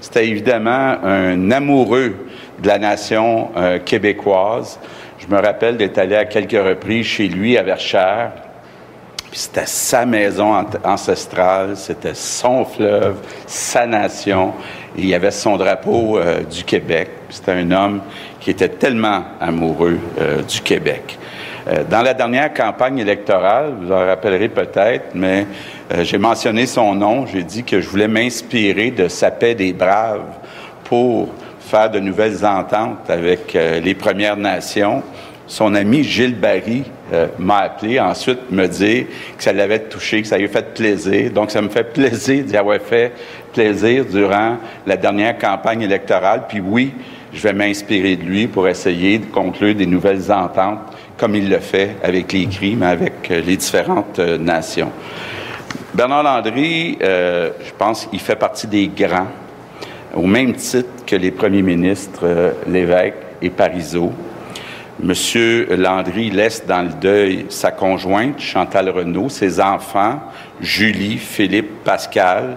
[0.00, 2.14] C'était évidemment un amoureux
[2.62, 3.50] de la nation
[3.84, 4.78] québécoise.
[5.18, 8.45] Je me rappelle d'être allé à quelques reprises chez lui à Verchères.
[9.38, 14.54] C'était sa maison ancestrale, c'était son fleuve, sa nation.
[14.96, 17.10] Il y avait son drapeau euh, du Québec.
[17.28, 18.00] C'était un homme
[18.40, 21.18] qui était tellement amoureux euh, du Québec.
[21.68, 25.46] Euh, dans la dernière campagne électorale, vous en rappellerez peut-être, mais
[26.00, 27.26] j'ai mentionné son nom.
[27.26, 30.32] J'ai dit que je voulais m'inspirer de sa paix des braves
[30.84, 31.28] pour
[31.60, 35.02] faire de nouvelles ententes avec les Premières Nations.
[35.46, 40.28] Son ami Gilles Barry euh, m'a appelé ensuite me dire que ça l'avait touché, que
[40.28, 41.30] ça lui a fait plaisir.
[41.30, 43.12] Donc, ça me fait plaisir d'y avoir fait
[43.52, 46.44] plaisir durant la dernière campagne électorale.
[46.48, 46.92] Puis oui,
[47.32, 50.80] je vais m'inspirer de lui pour essayer de conclure des nouvelles ententes,
[51.16, 54.90] comme il le fait avec les CRI, mais avec euh, les différentes euh, nations.
[55.94, 59.28] Bernard Landry, je pense qu'il fait partie des grands,
[60.14, 64.12] au même titre que les premiers ministres Lévesque et Parizeau.
[64.98, 70.20] Monsieur Landry laisse dans le deuil sa conjointe, Chantal Renault, ses enfants,
[70.62, 72.56] Julie, Philippe, Pascal,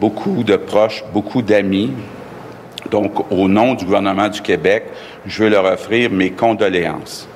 [0.00, 1.92] beaucoup de proches, beaucoup d'amis.
[2.90, 4.86] Donc, au nom du gouvernement du Québec,
[5.24, 7.28] je veux leur offrir mes condoléances.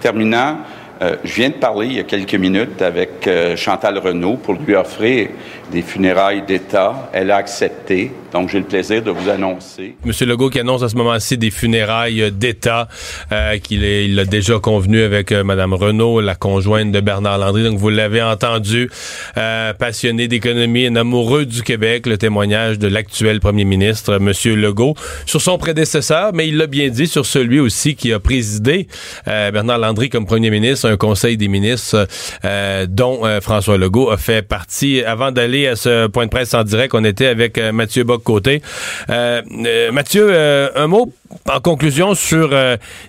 [0.00, 0.56] Terminant,
[1.02, 4.54] euh, je viens de parler il y a quelques minutes avec euh, Chantal Renault pour
[4.54, 5.28] lui offrir
[5.72, 7.10] des funérailles d'État.
[7.12, 8.12] Elle a accepté.
[8.32, 11.50] Donc, j'ai le plaisir de vous annoncer Monsieur Legault qui annonce à ce moment-ci des
[11.50, 12.88] funérailles d'État,
[13.30, 17.64] euh, qu'il il a déjà convenu avec euh, Madame Renault, la conjointe de Bernard Landry.
[17.64, 18.90] Donc vous l'avez entendu,
[19.36, 24.94] euh, passionné d'économie, un amoureux du Québec, le témoignage de l'actuel Premier ministre, Monsieur Legault,
[25.26, 28.86] sur son prédécesseur, mais il l'a bien dit sur celui aussi qui a présidé
[29.28, 32.06] euh, Bernard Landry comme Premier ministre, un Conseil des ministres
[32.44, 35.02] euh, dont euh, François Legault a fait partie.
[35.02, 38.62] Avant d'aller à ce point de presse en direct, on était avec euh, Mathieu Bock-Côté.
[39.10, 40.32] Euh, euh, Mathieu,
[40.76, 41.12] un mot
[41.50, 42.50] en conclusion sur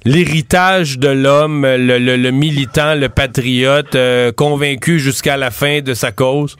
[0.05, 3.97] l'héritage de l'homme, le, militant, le patriote,
[4.35, 6.55] convaincu jusqu'à la fin de sa cause?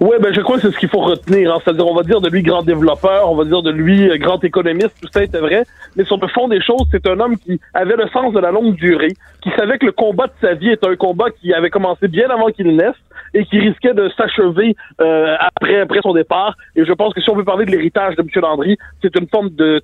[0.00, 1.52] Oui, ben je crois que c'est ce qu'il faut retenir.
[1.52, 1.58] hein.
[1.62, 4.92] C'est-à-dire, on va dire de lui grand développeur, on va dire de lui grand économiste,
[5.00, 5.64] tout ça était vrai.
[5.96, 8.50] Mais sur le fond des choses, c'est un homme qui avait le sens de la
[8.50, 11.70] longue durée, qui savait que le combat de sa vie est un combat qui avait
[11.70, 12.96] commencé bien avant qu'il naisse
[13.34, 16.56] et qui risquait de s'achever euh, après après son départ.
[16.76, 18.28] Et je pense que si on veut parler de l'héritage de M.
[18.42, 19.82] Landry, c'est une forme de,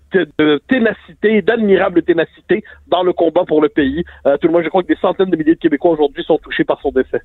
[0.68, 4.04] ténacité, d'admirable ténacité dans le combat pour le pays.
[4.26, 6.38] Euh, tout le monde, je crois que des centaines de milliers de Québécois aujourd'hui sont
[6.38, 7.20] touchés par son décès.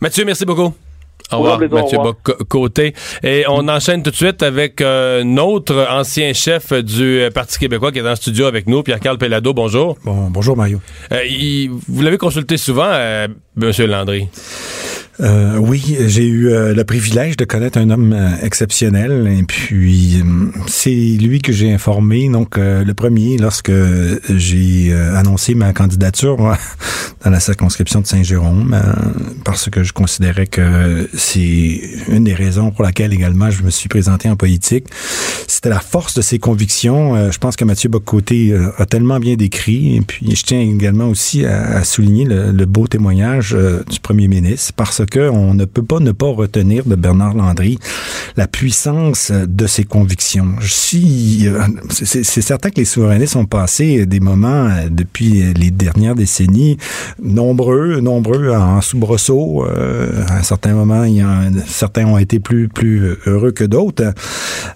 [0.00, 0.74] Mathieu, merci beaucoup.
[1.32, 2.14] Au Au revoir, revoir, Mathieu au revoir.
[2.24, 2.94] Bock-Côté.
[3.24, 7.90] Et on enchaîne tout de suite avec euh, notre ancien chef du euh, Parti québécois
[7.90, 9.52] qui est dans le studio avec nous, Pierre-Carl Pellado.
[9.52, 9.96] Bonjour.
[10.04, 10.78] Bon, bonjour Mario.
[11.12, 14.28] Euh, il- vous l'avez consulté souvent, euh, Monsieur Landry?
[15.20, 20.22] Euh, oui, j'ai eu euh, le privilège de connaître un homme euh, exceptionnel et puis
[20.66, 23.72] c'est lui que j'ai informé donc le premier lorsque
[24.28, 26.36] j'ai annoncé ma candidature
[27.24, 28.78] dans la circonscription de Saint-Jérôme
[29.44, 33.88] parce que je considérais que c'est une des raisons pour laquelle également je me suis
[33.88, 34.86] présenté en politique.
[35.46, 37.30] C'était la force de ses convictions.
[37.30, 39.96] Je pense que Mathieu Bocoté a tellement bien décrit.
[39.96, 43.56] Et puis, je tiens également aussi à, souligner le, beau témoignage
[43.90, 47.78] du premier ministre parce que on ne peut pas ne pas retenir de Bernard Landry
[48.36, 50.56] la puissance de ses convictions.
[50.60, 51.48] Si,
[51.90, 56.76] c'est certain que les souverainistes ont passé des moments depuis les dernières décennies
[57.22, 59.64] nombreux, nombreux en soubresaut.
[59.64, 61.24] à un certain moment, il
[61.66, 64.12] certains ont été plus plus heureux que d'autres.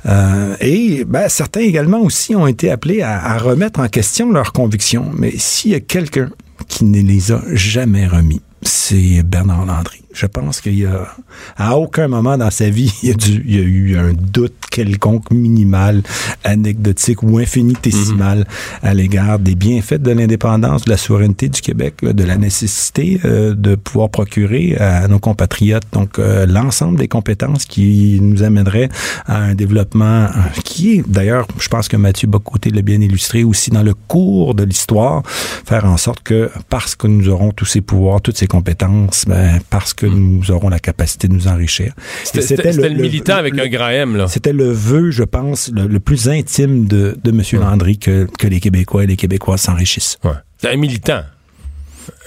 [0.06, 4.52] Euh, et ben, certains également aussi ont été appelés à, à remettre en question leurs
[4.52, 5.10] convictions.
[5.16, 6.30] Mais s'il y a quelqu'un
[6.68, 10.02] qui ne les a jamais remis, c'est Bernard Landry.
[10.12, 11.08] Je pense qu'il y a,
[11.56, 14.12] à aucun moment dans sa vie, il y a, du, il y a eu un
[14.12, 16.02] doute quelconque minimal,
[16.44, 18.88] anecdotique ou infinitésimal mm -hmm.
[18.88, 23.20] à l'égard des bienfaits de l'indépendance, de la souveraineté du Québec, là, de la nécessité
[23.24, 28.88] euh, de pouvoir procurer à nos compatriotes donc euh, l'ensemble des compétences qui nous amèneraient
[29.26, 30.28] à un développement
[30.64, 34.54] qui est, d'ailleurs, je pense que Mathieu Bocoté l'a bien illustré aussi dans le cours
[34.54, 38.46] de l'histoire, faire en sorte que parce que nous aurons tous ces pouvoirs, toutes ces
[38.46, 41.92] compétences, ben, parce que nous aurons la capacité de nous enrichir.
[42.24, 44.16] C'était le, le, militant avec le, un grand M.
[44.16, 44.28] là.
[44.28, 47.42] C'était le vœu, je pense, le, plus intime de, de M.
[47.60, 50.18] Landry que, que les Québécois et les Québécois s'enrichissent.
[50.24, 50.30] Ouais.
[50.58, 51.22] C'est un militant.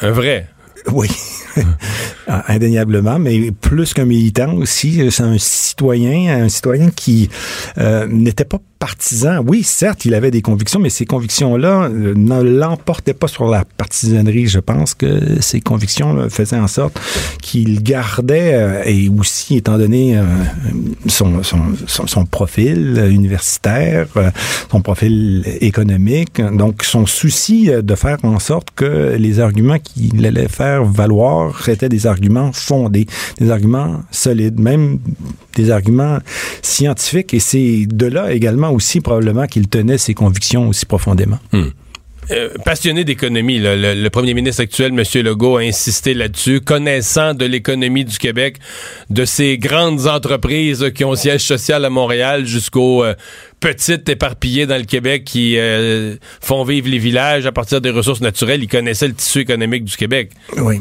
[0.01, 0.47] Un vrai.
[0.91, 1.07] Oui,
[2.27, 7.29] indéniablement, mais plus qu'un militant aussi, c'est un citoyen, un citoyen qui
[7.77, 9.41] euh, n'était pas partisan.
[9.47, 13.63] Oui, certes, il avait des convictions, mais ces convictions-là euh, ne l'emportaient pas sur la
[13.63, 14.47] partisanerie.
[14.47, 16.99] Je pense que ces convictions là, faisaient en sorte
[17.41, 20.23] qu'il gardait, euh, et aussi étant donné euh,
[21.07, 24.07] son, son, profil universitaire,
[24.69, 30.49] son profil économique, donc son souci de faire en sorte que les arguments qu'il allait
[30.49, 33.05] faire valoir étaient des arguments fondés,
[33.39, 34.99] des arguments solides, même
[35.55, 36.19] des arguments
[36.61, 37.33] scientifiques.
[37.33, 41.39] Et c'est de là également aussi probablement qu'il tenait ses convictions aussi profondément.
[41.51, 41.69] Hmm.
[42.31, 45.23] Euh, passionné d'économie, le, le, premier ministre actuel, M.
[45.23, 48.57] Legault, a insisté là-dessus, connaissant de l'économie du Québec,
[49.09, 53.13] de ces grandes entreprises qui ont siège social à Montréal jusqu'aux euh,
[53.59, 58.21] petites éparpillées dans le Québec qui euh, font vivre les villages à partir des ressources
[58.21, 58.63] naturelles.
[58.63, 60.31] Il connaissait le tissu économique du Québec.
[60.57, 60.79] Oui.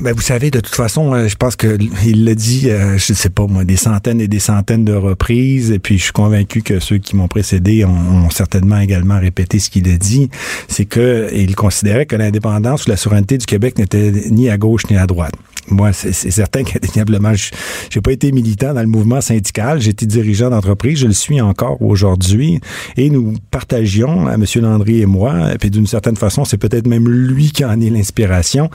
[0.00, 3.16] Ben, vous savez, de toute façon, euh, je pense qu'il l'a dit, euh, je ne
[3.16, 5.70] sais pas moi, des centaines et des centaines de reprises.
[5.70, 9.58] Et puis, je suis convaincu que ceux qui m'ont précédé ont, ont, certainement également répété
[9.58, 10.30] ce qu'il a dit.
[10.68, 14.82] C'est que il considérait que l'indépendance ou la souveraineté du Québec n'était ni à gauche
[14.90, 15.34] ni à droite.
[15.68, 19.80] Moi, c'est certain qu'indéniablement, j'ai pas été militant dans le mouvement syndical.
[19.80, 20.98] J'étais dirigeant d'entreprise.
[20.98, 22.60] Je le suis encore aujourd'hui.
[22.96, 24.44] Et nous partagions, M.
[24.56, 27.90] Landry et moi, et puis d'une certaine façon, c'est peut-être même lui qui en est
[27.90, 28.70] l'inspiration,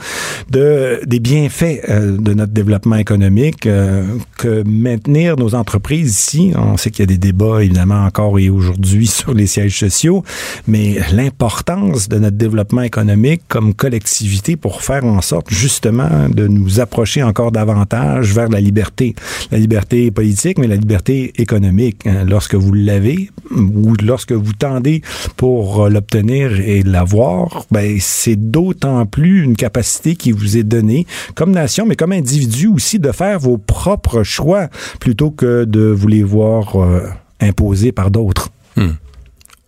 [0.50, 4.04] de des bienfaits euh, de notre développement économique, euh,
[4.36, 8.50] que maintenir nos entreprises ici, on sait qu'il y a des débats évidemment encore et
[8.50, 10.24] aujourd'hui sur les sièges sociaux,
[10.66, 16.79] mais l'importance de notre développement économique comme collectivité pour faire en sorte justement de nous
[16.80, 19.14] approcher encore davantage vers la liberté.
[19.50, 22.04] La liberté politique, mais la liberté économique.
[22.26, 25.02] Lorsque vous l'avez ou lorsque vous tendez
[25.36, 31.50] pour l'obtenir et l'avoir, ben c'est d'autant plus une capacité qui vous est donnée comme
[31.50, 34.68] nation, mais comme individu aussi, de faire vos propres choix
[35.00, 37.08] plutôt que de vous les voir euh,
[37.40, 38.50] imposés par d'autres.
[38.76, 38.92] Hmm.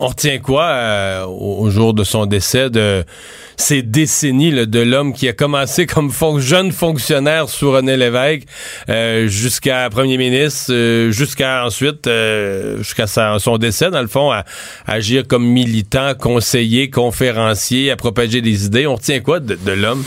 [0.04, 3.04] On retient quoi euh, au jour de son décès de
[3.56, 6.10] ces décennies de l'homme qui a commencé comme
[6.40, 8.48] jeune fonctionnaire sous René Lévesque
[8.88, 12.10] euh, jusqu'à premier ministre, euh, jusqu'à ensuite
[12.78, 14.44] jusqu'à son décès dans le fond, à,
[14.88, 18.88] agir comme militant, conseiller, conférencier, à propager des idées.
[18.88, 20.02] On retient quoi de l'homme?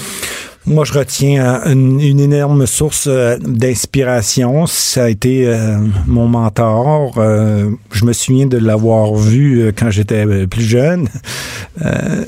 [0.68, 4.66] Moi, je retiens une, une énorme source euh, d'inspiration.
[4.66, 7.20] Ça a été euh, mon mentor.
[7.20, 11.08] Euh, je me souviens de l'avoir vu quand j'étais plus jeune.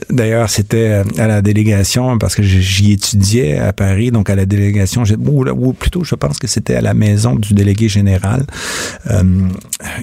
[0.09, 5.03] D'ailleurs, c'était à la délégation parce que j'y étudiais à Paris, donc à la délégation,
[5.25, 8.45] ou, ou plutôt, je pense que c'était à la maison du délégué général.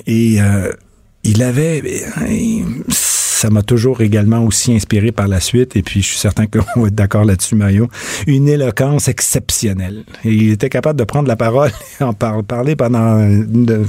[0.06, 0.38] et
[1.24, 1.82] il avait
[3.44, 6.80] ça m'a toujours également aussi inspiré par la suite, et puis je suis certain qu'on
[6.80, 7.88] va être d'accord là-dessus, Mario,
[8.26, 10.04] une éloquence exceptionnelle.
[10.24, 13.20] Il était capable de prendre la parole et en parler pendant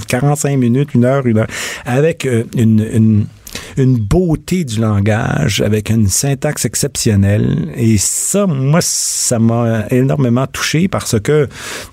[0.09, 1.47] 45 minutes, une heure, une heure,
[1.85, 3.27] avec une, une
[3.77, 7.69] une beauté du langage avec une syntaxe exceptionnelle.
[7.75, 11.47] Et ça, moi, ça m'a énormément touché parce que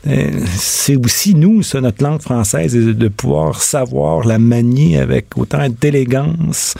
[0.06, 5.68] euh, c'est aussi nous, ça, notre langue française, de pouvoir savoir la manier avec autant
[5.68, 6.74] d'élégance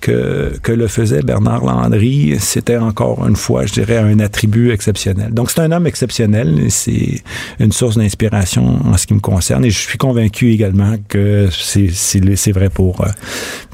[0.00, 2.36] que, que le faisait Bernard Landry.
[2.38, 5.32] C'était encore une fois, je dirais, un attribut exceptionnel.
[5.32, 6.66] Donc, c'est un homme exceptionnel.
[6.70, 7.22] C'est
[7.60, 9.64] une source d'inspiration en ce qui me concerne.
[9.64, 13.08] Et je suis convaincu également que c'est vrai pour, euh,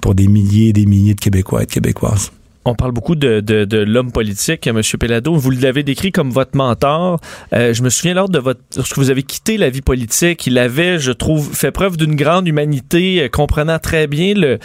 [0.00, 2.30] pour des milliers et des milliers de Québécois et de Québécoises.
[2.66, 4.80] On parle beaucoup de, l'homme politique, M.
[4.98, 5.34] Pelado.
[5.34, 7.20] Vous l'avez décrit comme votre mentor.
[7.52, 10.56] Euh, je me souviens lors de votre, lorsque vous avez quitté la vie politique, il
[10.56, 14.58] avait, je trouve, fait preuve d'une grande humanité, euh, comprenant très bien le,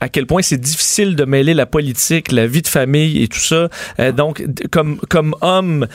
[0.00, 3.38] à quel point c'est difficile de mêler la politique, la vie de famille et tout
[3.38, 3.70] ça.
[3.98, 5.86] Euh, donc, comme homme,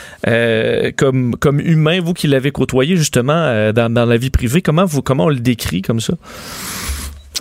[0.98, 5.26] comme humain, vous qui l'avez côtoyé justement dans, dans la vie privée, comment vous comment
[5.26, 6.15] on le décrit comme ça?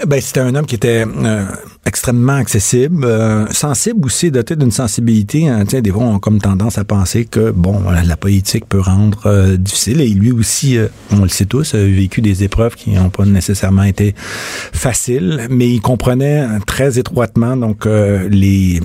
[0.07, 1.45] Ben, c'était un homme qui était euh,
[1.87, 5.49] extrêmement accessible, euh, sensible aussi, doté d'une sensibilité.
[5.49, 9.27] Hein, des fois, on a comme tendance à penser que, bon, la politique peut rendre
[9.27, 10.01] euh, difficile.
[10.01, 10.77] Et lui aussi,
[11.13, 14.17] on le sait tous, a vécu des épreuves qui n'ont pas nécessairement été
[14.73, 18.81] faciles, mais il comprenait très étroitement, donc, les...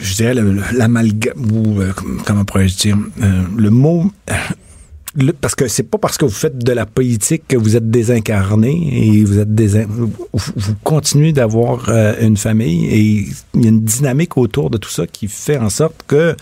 [0.00, 0.34] Je dirais
[0.72, 1.80] l'amalgame, ou
[2.24, 2.96] comment pourrais-je dire,
[3.56, 4.10] le mot
[5.40, 8.70] parce que c'est pas parce que vous faites de la politique que vous êtes désincarné
[8.92, 14.36] et vous êtes vous continuez d'avoir euh, une famille et il y a une dynamique
[14.36, 16.36] autour de tout ça qui fait en sorte que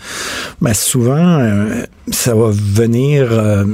[0.61, 3.65] ben, souvent euh, ça va venir euh,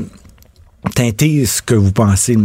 [0.96, 2.38] teinter ce que vous pensez.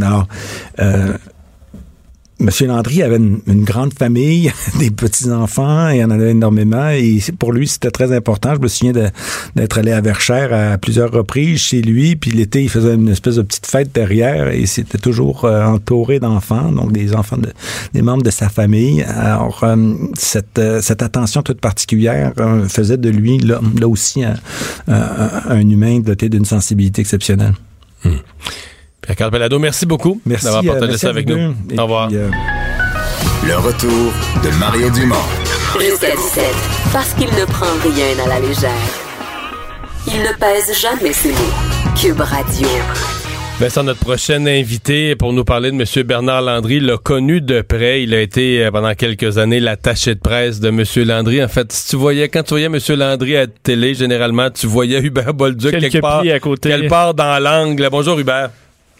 [2.40, 7.66] Monsieur Landry avait une, grande famille, des petits-enfants, il en avait énormément, et pour lui,
[7.66, 8.54] c'était très important.
[8.54, 8.92] Je me souviens
[9.56, 13.36] d'être allé à Verchères à plusieurs reprises chez lui, puis l'été, il faisait une espèce
[13.36, 17.52] de petite fête derrière, et c'était toujours euh, entouré d'enfants, donc des enfants, de,
[17.92, 19.02] des membres de sa famille.
[19.02, 22.32] Alors, euh, cette, euh, cette attention toute particulière
[22.68, 27.54] faisait de lui, là, aussi, un, humain doté d'une sensibilité exceptionnelle.
[28.04, 28.18] Hmm.
[29.16, 31.54] Pelado, merci beaucoup d'avoir partagé euh, ça avec nous.
[31.76, 32.08] Au revoir.
[32.12, 32.30] Euh,
[33.46, 34.12] Le retour
[34.44, 35.16] de Mario Dumont.
[35.80, 36.44] Jusqu'à 17,
[36.92, 38.70] parce qu'il ne prend rien à la légère.
[40.06, 41.94] Il ne pèse jamais ses mots.
[42.00, 42.68] Cube Radio.
[43.60, 46.06] Vincent, notre prochain invité pour nous parler de M.
[46.06, 48.02] Bernard Landry l'a connu de près.
[48.04, 50.84] Il a été euh, pendant quelques années l'attaché de presse de M.
[51.08, 51.42] Landry.
[51.42, 52.78] En fait, si tu voyais, quand tu voyais M.
[52.96, 56.68] Landry à la télé, généralement, tu voyais Hubert Bolduc quelque part, à côté.
[56.68, 57.88] quelque part dans l'angle.
[57.90, 58.50] Bonjour Hubert.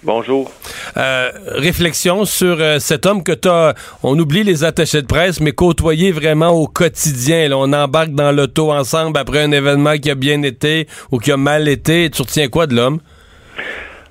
[0.04, 0.48] Bonjour.
[0.96, 5.40] Euh, réflexion sur euh, cet homme que tu as, on oublie les attachés de presse,
[5.40, 7.48] mais côtoyer vraiment au quotidien.
[7.48, 11.32] Là, on embarque dans l'auto ensemble après un événement qui a bien été ou qui
[11.32, 12.10] a mal été.
[12.10, 13.00] Tu retiens quoi de l'homme?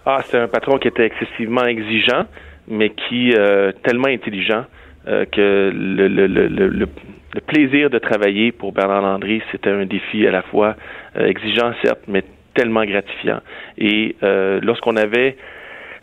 [0.06, 2.26] Ah, c'est un patron qui était excessivement exigeant,
[2.68, 4.66] mais qui euh, tellement intelligent
[5.06, 6.88] que le, le, le, le,
[7.48, 10.76] plaisir de travailler pour Bernard Landry, c'était un défi à la fois
[11.18, 13.40] exigeant, certes, mais tellement gratifiant.
[13.78, 15.38] Et lorsqu'on avait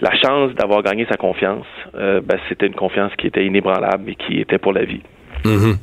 [0.01, 4.15] la chance d'avoir gagné sa confiance, euh, ben, c'était une confiance qui était inébranlable et
[4.15, 5.03] qui était pour la vie.
[5.45, 5.77] Mhm.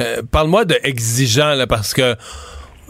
[0.00, 2.14] Euh, parle-moi de exigeant, là, parce que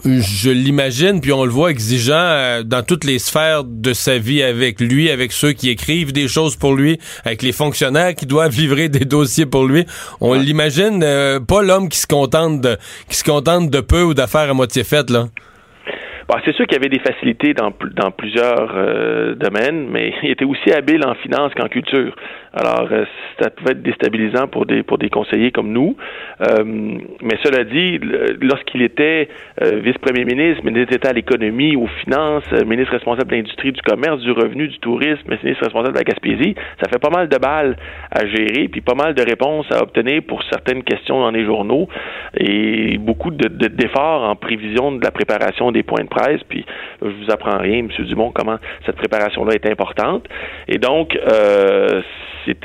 [0.05, 4.43] je l'imagine, puis on le voit exigeant euh, dans toutes les sphères de sa vie
[4.43, 8.55] avec lui, avec ceux qui écrivent des choses pour lui, avec les fonctionnaires qui doivent
[8.55, 9.85] livrer des dossiers pour lui.
[10.21, 10.99] On l'imagine
[11.47, 12.77] pas l'homme qui se contente de
[13.09, 15.27] qui se contente de peu ou d'affaires à moitié faites là.
[16.27, 20.31] Bon, c'est sûr qu'il y avait des facilités dans, dans plusieurs euh, domaines, mais il
[20.31, 22.13] était aussi habile en finance qu'en culture.
[22.59, 23.05] Alors, euh,
[23.39, 25.95] ça pouvait être déstabilisant pour des pour des conseillers comme nous.
[26.41, 26.63] Euh,
[27.21, 27.99] mais cela dit,
[28.41, 29.29] lorsqu'il était
[29.61, 34.31] vice-premier ministre, ministre d'État à l'économie, aux finances, ministre responsable de l'industrie, du commerce, du
[34.31, 37.75] revenu, du tourisme, ministre responsable de la Gaspésie, ça fait pas mal de balles
[38.11, 41.87] à gérer, puis pas mal de réponses à obtenir pour certaines questions dans les journaux,
[42.37, 46.41] et beaucoup de d'efforts en prévision de la préparation des points de presse.
[46.47, 46.65] Puis,
[47.01, 47.89] je vous apprends rien, M.
[48.05, 50.27] Dumont, comment cette préparation-là est importante.
[50.67, 52.01] Et donc, euh,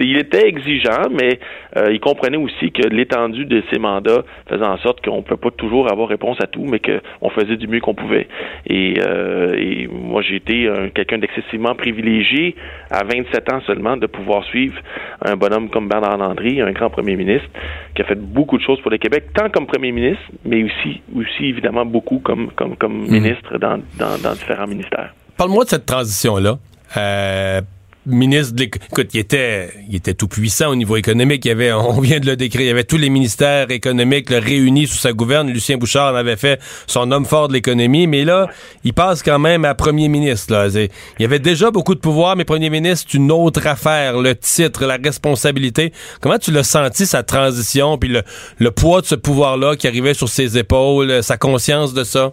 [0.00, 1.38] il était exigeant, mais
[1.76, 5.36] euh, il comprenait aussi que l'étendue de ses mandats faisait en sorte qu'on ne peut
[5.36, 8.28] pas toujours avoir réponse à tout, mais qu'on faisait du mieux qu'on pouvait.
[8.66, 12.54] Et, euh, moi, j'ai été quelqu'un d'excessivement privilégié
[12.90, 14.78] à 27 ans seulement de pouvoir suivre
[15.24, 17.48] un bonhomme comme Bernard Landry, un grand premier ministre,
[17.94, 21.00] qui a fait beaucoup de choses pour le Québec, tant comme premier ministre, mais aussi,
[21.16, 23.10] aussi évidemment beaucoup comme, comme, comme mhm.
[23.10, 25.14] ministre dans, dans, différents ministères.
[25.36, 26.58] Parle-moi de cette transition-là.
[26.96, 27.60] Euh,
[28.06, 31.44] ministre de l'éc- Écoute, il était, il était tout puissant au niveau économique.
[31.44, 34.86] Il avait, on vient de le décrire, il y avait tous les ministères économiques réunis
[34.86, 35.48] sous sa gouverne.
[35.50, 38.06] Lucien Bouchard en avait fait son homme fort de l'économie.
[38.06, 38.48] Mais là,
[38.84, 40.52] il passe quand même à premier ministre.
[40.52, 40.68] Là.
[40.68, 40.88] Il
[41.20, 44.18] y avait déjà beaucoup de pouvoir, mais premier ministre, c'est une autre affaire.
[44.18, 45.92] Le titre, la responsabilité.
[46.20, 48.22] Comment tu l'as senti, sa transition, puis le,
[48.58, 52.32] le poids de ce pouvoir-là qui arrivait sur ses épaules, sa conscience de ça?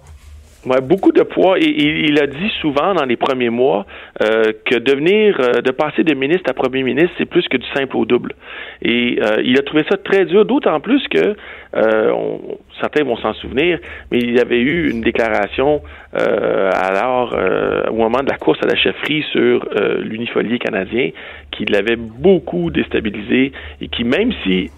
[0.65, 3.85] Ouais, beaucoup de poids et, il a dit souvent dans les premiers mois
[4.21, 7.65] euh, que devenir, euh, de passer de ministre à premier ministre, c'est plus que du
[7.73, 8.33] simple au double.
[8.81, 11.37] Et euh, il a trouvé ça très dur, d'autant plus que
[11.77, 12.13] euh,
[12.81, 13.79] certains vont s'en souvenir,
[14.11, 15.81] mais il avait eu une déclaration
[16.17, 19.65] euh, alors euh, au moment de la course à la chefferie sur
[20.01, 21.11] l'unifolier canadien
[21.51, 24.71] qui l'avait beaucoup déstabilisé et qui même si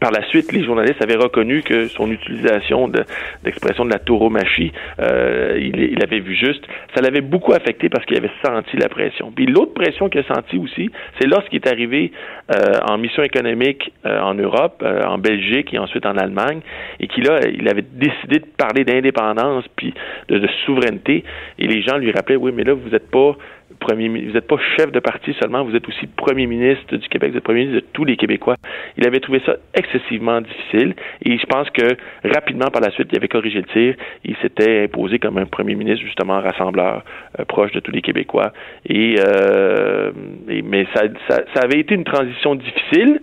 [0.00, 3.04] par la suite, les journalistes avaient reconnu que son utilisation de-
[3.44, 8.16] d'expression de, la tauromachie, euh, il, avait vu juste, ça l'avait beaucoup affecté parce qu'il
[8.16, 9.32] avait senti la pression.
[9.34, 12.12] Puis l'autre pression qu'il a senti aussi, c'est lorsqu'il est arrivé
[12.54, 16.60] euh, en mission économique euh, en Europe, euh, en Belgique et ensuite en Allemagne,
[17.00, 19.92] et qu'il il avait décidé de parler d'indépendance puis
[20.28, 21.24] de, de souveraineté,
[21.58, 23.36] et les gens lui rappelaient, oui, mais là, vous n'êtes pas
[23.70, 27.38] vous n'êtes pas chef de parti seulement, vous êtes aussi premier ministre du Québec, vous
[27.38, 28.56] êtes premier ministre de tous les Québécois.
[28.96, 30.94] Il avait trouvé ça excessivement difficile
[31.24, 33.94] et je pense que rapidement par la suite, il avait corrigé le tir.
[34.24, 37.04] Il s'était imposé comme un premier ministre justement rassembleur
[37.38, 38.52] euh, proche de tous les Québécois.
[38.86, 40.12] Et, euh,
[40.46, 43.20] mais ça, ça, avait été une transition difficile,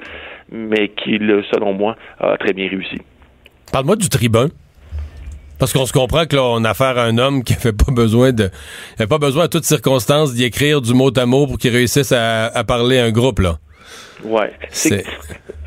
[0.51, 1.17] mais qui,
[1.51, 2.97] selon moi, a très bien réussi.
[3.71, 4.49] Parle-moi du tribun.
[5.57, 8.31] Parce qu'on se comprend que là, a affaire à un homme qui avait pas besoin
[8.31, 8.49] de,
[8.97, 11.71] il avait pas besoin à toutes circonstances d'y écrire du mot à mot pour qu'il
[11.71, 13.59] réussisse à, à parler à un groupe là.
[14.23, 14.51] Ouais.
[14.69, 15.03] C'est-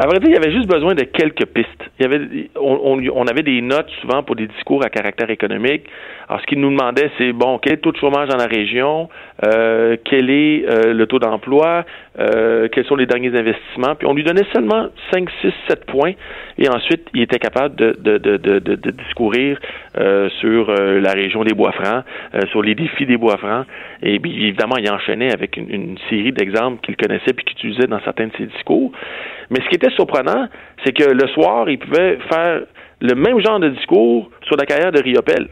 [0.00, 1.68] À vrai dire, il y avait juste besoin de quelques pistes.
[1.98, 2.20] Il y avait,
[2.60, 5.84] on, on, on avait des notes souvent pour des discours à caractère économique.
[6.28, 8.46] Alors, ce qu'il nous demandait, c'est bon, quel est le taux de chômage dans la
[8.46, 9.08] région,
[9.44, 11.84] euh, quel est euh, le taux d'emploi,
[12.20, 13.94] euh, quels sont les derniers investissements?
[13.96, 16.12] Puis on lui donnait seulement 5, 6, 7 points.
[16.58, 19.58] Et ensuite, il était capable de, de, de, de, de, de discourir
[20.40, 23.66] sur la région des Bois-Francs, euh, sur les défis des Bois-Francs.
[24.02, 27.88] Et puis, évidemment, il enchaînait avec une, une série d'exemples qu'il connaissait puis qu'il utilisait
[27.88, 28.92] dans certains de ses discours.
[29.50, 30.48] Mais ce qui était surprenant,
[30.84, 32.62] c'est que le soir, il pouvait faire
[33.00, 35.48] le même genre de discours sur la carrière de Riopel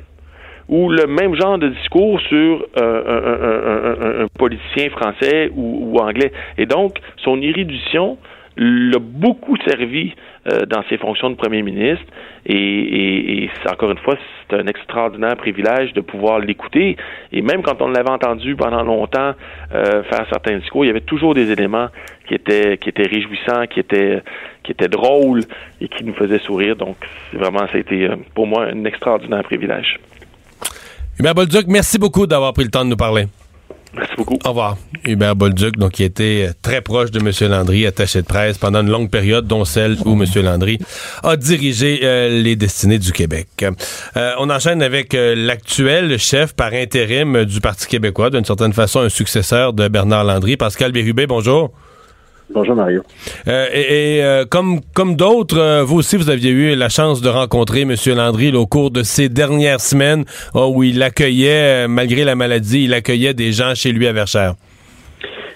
[0.69, 6.33] ou le même genre de discours sur euh, un, politicien français ou, ou anglais.
[6.59, 8.19] Et donc, son érudition
[8.57, 10.15] l'a beaucoup servi
[10.47, 12.05] euh, dans ses fonctions de premier ministre.
[12.47, 14.17] Et, et, et encore une fois,
[14.49, 16.97] c'est un extraordinaire privilège de pouvoir l'écouter.
[17.33, 19.33] Et même quand on l'avait entendu pendant longtemps
[19.75, 21.89] euh, faire certains discours, il y avait toujours des éléments
[22.27, 24.23] qui étaient qui étaient réjouissants, qui étaient
[24.63, 25.43] qui étaient drôles
[25.81, 26.77] et qui nous faisaient sourire.
[26.77, 26.97] Donc,
[27.31, 29.99] c'est vraiment, ça a été euh, pour moi un extraordinaire privilège.
[31.19, 33.25] Hubert Bolduc, merci beaucoup d'avoir pris le temps de nous parler.
[33.97, 34.39] Merci beaucoup.
[34.45, 34.77] Au revoir.
[35.05, 37.51] Hubert Bolduc, donc, qui était euh, très proche de M.
[37.51, 40.25] Landry, attaché de presse pendant une longue période, dont celle où M.
[40.43, 40.79] Landry
[41.23, 43.49] a dirigé euh, les destinées du Québec.
[44.17, 49.09] Euh, on enchaîne avec l'actuel chef par intérim du Parti québécois, d'une certaine façon un
[49.09, 50.57] successeur de Bernard Landry.
[50.57, 51.73] Pascal Bérubé, bonjour.
[52.51, 53.03] Bonjour Mario.
[53.49, 57.21] Euh, et et, euh, comme, comme d'autres, euh, vous aussi, vous aviez eu la chance
[57.21, 57.95] de rencontrer M.
[58.15, 60.25] Landry là, au cours de ces dernières semaines
[60.55, 64.13] euh, où il accueillait, euh, malgré la maladie, il accueillait des gens chez lui à
[64.13, 64.55] Verchères.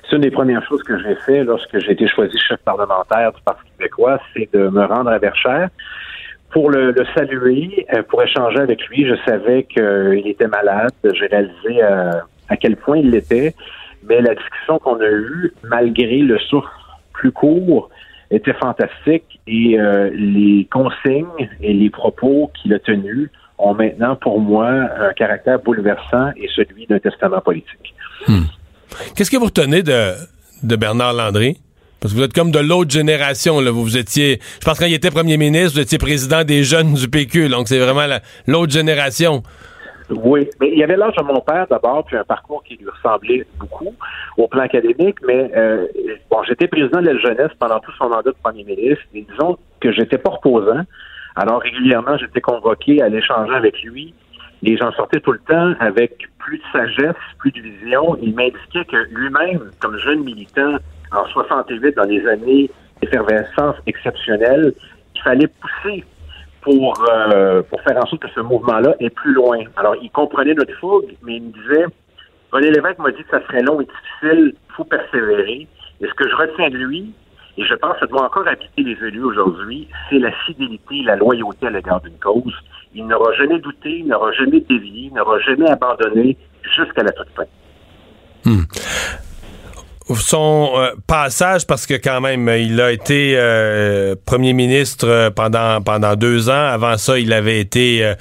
[0.09, 3.41] C'est une des premières choses que j'ai fait lorsque j'ai été choisi chef parlementaire du
[3.43, 5.68] Parti québécois, c'est de me rendre à Verchères
[6.51, 9.07] pour le, le saluer, euh, pour échanger avec lui.
[9.07, 10.91] Je savais qu'il était malade.
[11.05, 11.82] J'ai réalisé
[12.49, 13.55] à quel point il l'était.
[14.09, 16.66] Mais la discussion qu'on a eue, malgré le souffle
[17.20, 17.90] plus court,
[18.30, 24.40] était fantastique et euh, les consignes et les propos qu'il a tenus ont maintenant pour
[24.40, 24.68] moi
[25.08, 27.88] un caractère bouleversant et celui d'un testament politique.
[29.14, 30.12] Qu'est-ce que vous retenez de,
[30.62, 31.58] de Bernard Landry?
[32.00, 33.60] Parce que vous êtes comme de l'autre génération.
[33.60, 36.94] Vous, vous étiez, je pense quand il était premier ministre, vous étiez président des jeunes
[36.94, 37.48] du PQ.
[37.50, 39.42] Donc c'est vraiment la- l'autre génération.
[40.11, 42.88] Oui, mais il y avait l'âge de mon père d'abord, puis un parcours qui lui
[42.88, 43.94] ressemblait beaucoup
[44.36, 45.86] au plan académique, mais euh,
[46.30, 49.56] bon, j'étais président de la jeunesse pendant tout son mandat de premier ministre, et disons
[49.80, 50.82] que j'étais pas reposant.
[51.36, 54.12] Alors régulièrement, j'étais convoqué à l'échanger avec lui.
[54.62, 58.18] Les gens sortaient tout le temps avec plus de sagesse, plus de vision.
[58.20, 60.76] Il m'indiquait que lui-même, comme jeune militant
[61.12, 64.74] en 68, dans les années d'effervescence exceptionnelle,
[65.14, 66.04] il fallait pousser
[66.62, 69.58] pour, euh, pour faire en sorte que ce mouvement-là est plus loin.
[69.76, 71.86] Alors, il comprenait notre fougue, mais il me disait,
[72.52, 75.66] René Lévesque m'a dit que ça serait long et difficile, il faut persévérer.
[76.00, 77.12] Et ce que je retiens de lui,
[77.56, 81.16] et je pense que ça doit encore habiter les élus aujourd'hui, c'est la fidélité, la
[81.16, 82.54] loyauté à l'égard d'une cause.
[82.94, 87.28] Il n'aura jamais douté, il n'aura jamais dévié, il n'aura jamais abandonné jusqu'à la toute
[87.36, 87.44] fin.
[90.18, 96.16] Son euh, passage, parce que quand même, il a été euh, premier ministre pendant pendant
[96.16, 96.66] deux ans.
[96.66, 98.14] Avant ça, il avait été euh,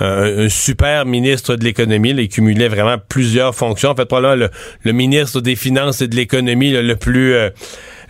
[0.00, 2.10] un, un super ministre de l'économie.
[2.10, 3.90] Il cumulait vraiment plusieurs fonctions.
[3.90, 4.50] En fait, probablement le,
[4.84, 7.50] le ministre des Finances et de l'économie le, le plus euh,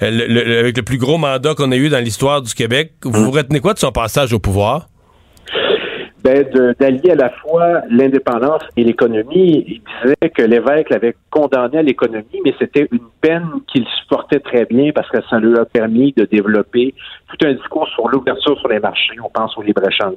[0.00, 2.92] le- le- avec le plus gros mandat qu'on a eu dans l'histoire du Québec.
[3.04, 4.88] Vous vous retenez quoi de son passage au pouvoir?
[6.24, 6.42] Ben,
[6.80, 9.64] d'allier à la fois l'indépendance et l'économie.
[9.68, 14.64] Il disait que l'évêque l'avait condamné à l'économie, mais c'était une peine qu'il supportait très
[14.64, 16.94] bien parce que ça lui a permis de développer
[17.28, 19.16] tout un discours sur l'ouverture sur les marchés.
[19.22, 20.14] On pense au libre-échange,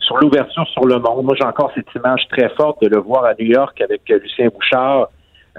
[0.00, 1.24] sur l'ouverture sur le monde.
[1.24, 4.48] Moi, j'ai encore cette image très forte de le voir à New York avec Lucien
[4.48, 5.10] Bouchard,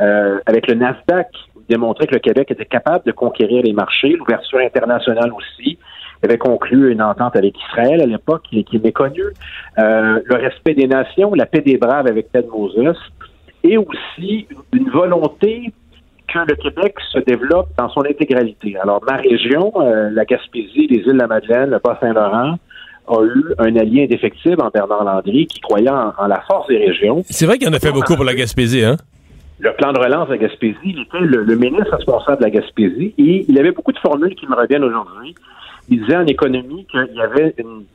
[0.02, 1.30] euh, avec le Nasdaq,
[1.70, 5.78] démontrait que le Québec était capable de conquérir les marchés, l'ouverture internationale aussi.
[6.22, 9.32] Il avait conclu une entente avec Israël à l'époque, qui, qui est méconnue.
[9.78, 12.98] Euh, le respect des nations, la paix des braves avec Ted Moses,
[13.64, 15.72] et aussi une, une volonté
[16.28, 18.78] que le Québec se développe dans son intégralité.
[18.78, 22.58] Alors, ma région, euh, la Gaspésie, les îles de la Madeleine, le Bas-Saint-Laurent,
[23.08, 26.78] a eu un allié indéfectible en Bernard Landry qui croyait en, en la force des
[26.78, 27.22] régions.
[27.30, 28.98] C'est vrai qu'il en a fait beaucoup pour la Gaspésie, hein?
[29.60, 32.50] Le plan de relance de la Gaspésie, il était le, le ministre responsable de la
[32.52, 35.34] Gaspésie et il avait beaucoup de formules qui me reviennent aujourd'hui.
[35.90, 37.86] Il disait en économie qu'il y avait une,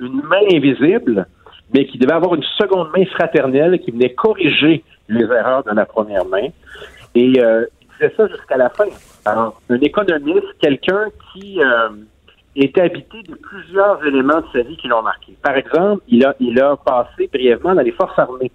[0.00, 1.26] main invisible,
[1.72, 5.86] mais qu'il devait avoir une seconde main fraternelle qui venait corriger les erreurs de la
[5.86, 6.48] première main.
[7.14, 8.86] Et euh, il disait ça jusqu'à la fin.
[9.24, 11.88] Alors, un économiste, quelqu'un qui euh,
[12.56, 15.34] était habité de plusieurs éléments de sa vie qui l'ont marqué.
[15.42, 18.50] Par exemple, il a, il a passé brièvement dans les forces armées.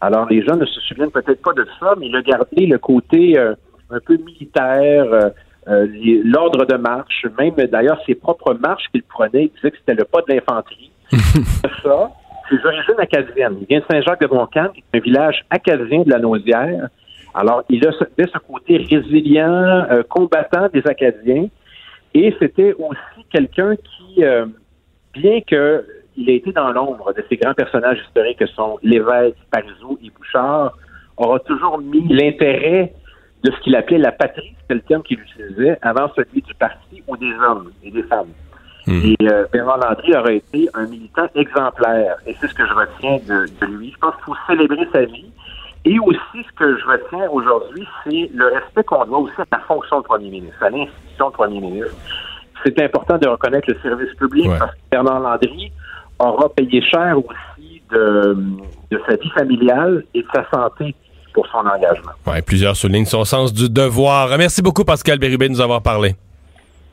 [0.00, 2.78] Alors, les gens ne se souviennent peut-être pas de ça, mais il a gardé le
[2.78, 3.54] côté euh,
[3.90, 5.32] un peu militaire,
[5.70, 5.86] euh,
[6.24, 10.04] l'ordre de marche, même d'ailleurs ses propres marches qu'il prenait, il disait que c'était le
[10.04, 10.90] pas de l'infanterie.
[11.82, 12.10] ça,
[12.48, 13.58] ses origines acadiennes.
[13.60, 16.88] Il vient de Saint-Jacques-de-Montcalm, qui est un village acadien de la Naudière.
[17.34, 21.46] Alors, il a ce côté résilient, euh, combattant des Acadiens.
[22.12, 24.46] Et c'était aussi quelqu'un qui, euh,
[25.14, 25.84] bien que
[26.16, 30.10] il a été dans l'ombre de ces grands personnages historiques que sont l'évêque, Parizeau et
[30.10, 30.76] Bouchard,
[31.16, 32.92] aura toujours mis l'intérêt
[33.42, 37.02] de ce qu'il appelait la patrie, c'était le terme qu'il utilisait, avant celui du parti
[37.06, 38.32] ou des hommes et des femmes.
[38.88, 42.16] Et euh, Bernard Landry aurait été un militant exemplaire.
[42.26, 43.92] Et c'est ce que je retiens de, de lui.
[43.92, 45.30] Je pense qu'il faut célébrer sa vie.
[45.84, 49.58] Et aussi, ce que je retiens aujourd'hui, c'est le respect qu'on doit aussi à la
[49.60, 51.94] fonction de premier ministre, à l'institution de premier ministre.
[52.64, 55.72] C'est important de reconnaître le service public parce que Bernard Landry
[56.18, 58.36] aura payé cher aussi de,
[58.90, 60.94] de sa vie familiale et de sa santé
[61.32, 62.12] pour son engagement.
[62.26, 64.36] Ouais, plusieurs soulignent son sens du devoir.
[64.38, 66.14] Merci beaucoup, Pascal Bérubé, de nous avoir parlé.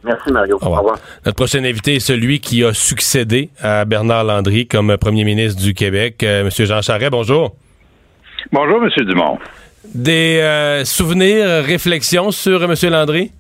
[0.04, 0.58] Merci, Mario.
[0.62, 0.98] Au revoir.
[1.26, 5.74] Notre prochain invité est celui qui a succédé à Bernard Landry comme premier ministre du
[5.74, 6.50] Québec, euh, M.
[6.66, 7.12] Jean Charest.
[7.12, 7.56] Bonjour.
[8.52, 9.06] Bonjour, M.
[9.06, 9.38] Dumont.
[9.94, 12.92] Des euh, souvenirs, réflexions sur euh, M.
[12.92, 13.32] Landry?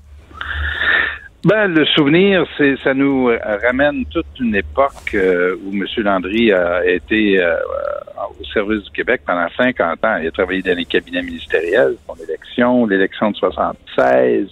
[1.45, 5.85] Ben, le souvenir, c'est ça nous euh, ramène toute une époque euh, où M.
[5.97, 7.55] Landry a été euh,
[8.39, 10.17] au service du Québec pendant 50 ans.
[10.19, 14.47] Il a travaillé dans les cabinets ministériels, son élection, l'élection de 76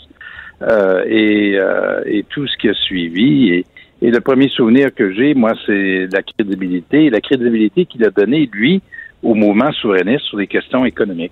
[0.61, 1.59] euh, et,
[2.05, 3.49] et tout ce qui a suivi.
[3.49, 3.65] Et,
[4.03, 8.47] et le premier souvenir que j'ai, moi, c'est la crédibilité, la crédibilité qu'il a donnée,
[8.53, 8.81] lui,
[9.23, 11.31] au mouvement souverainiste sur les questions économiques.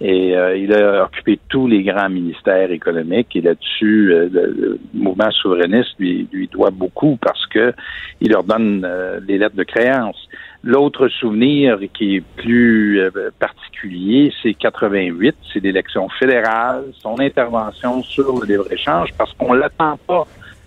[0.00, 5.30] Et euh, il a occupé tous les grands ministères économiques et là-dessus, euh, le, mouvement
[5.30, 7.72] souverainiste lui, lui doit beaucoup parce que
[8.20, 10.16] il leur donne euh, les lettres de créance.
[10.64, 18.40] L'autre souvenir qui est plus euh, particulier, c'est 88, c'est l'élection fédérale, son intervention sur
[18.40, 20.26] le libre-échange, parce qu'on l'attend pas.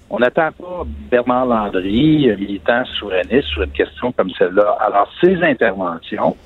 [0.09, 4.77] On n'attend pas Bernard Landry, militant souverainiste, sur une question comme celle-là.
[4.79, 6.37] Alors, ces interventions,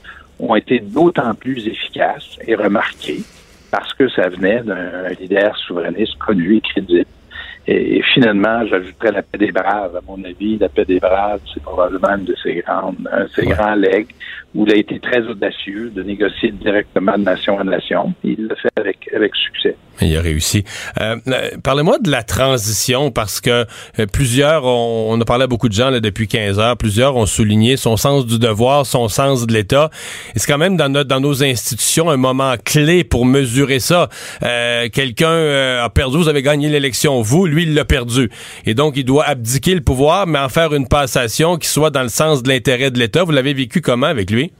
[0.41, 3.21] ont été d'autant plus efficaces et remarquées
[3.69, 7.05] parce que ça venait d'un leader souverainiste connu et crédible.
[7.71, 9.95] Et, finalement, j'ajouterais la paix des braves.
[9.95, 13.75] À mon avis, la paix des braves, c'est probablement une de ses grandes, ses grands
[13.75, 14.07] legs
[14.53, 18.13] où il a été très audacieux de négocier directement de nation à nation.
[18.23, 19.75] Il l'a fait avec, avec succès.
[20.01, 20.63] Il a réussi.
[20.99, 21.15] Euh,
[21.63, 23.65] Parlez-moi de la transition parce que
[23.99, 27.15] euh, plusieurs, ont, on a parlé à beaucoup de gens là, depuis 15 heures, plusieurs
[27.15, 29.89] ont souligné son sens du devoir, son sens de l'État.
[30.35, 34.09] C'est quand même dans, notre, dans nos institutions un moment clé pour mesurer ça.
[34.43, 38.29] Euh, Quelqu'un euh, a perdu, vous avez gagné l'élection, vous, lui, il l'a perdu.
[38.65, 42.03] Et donc, il doit abdiquer le pouvoir, mais en faire une passation qui soit dans
[42.03, 43.23] le sens de l'intérêt de l'État.
[43.23, 44.51] Vous l'avez vécu comment avec lui?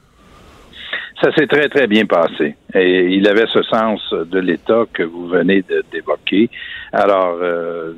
[1.22, 2.56] Ça s'est très, très bien passé.
[2.74, 6.50] Et il avait ce sens de l'État que vous venez d'évoquer.
[6.92, 7.92] Alors, euh,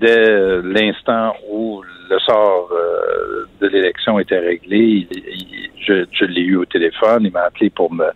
[0.00, 5.08] dès l'instant où le sort euh, de l'élection était réglé,
[5.86, 7.24] je, l'ai eu au téléphone.
[7.24, 8.06] Il m'a appelé pour me,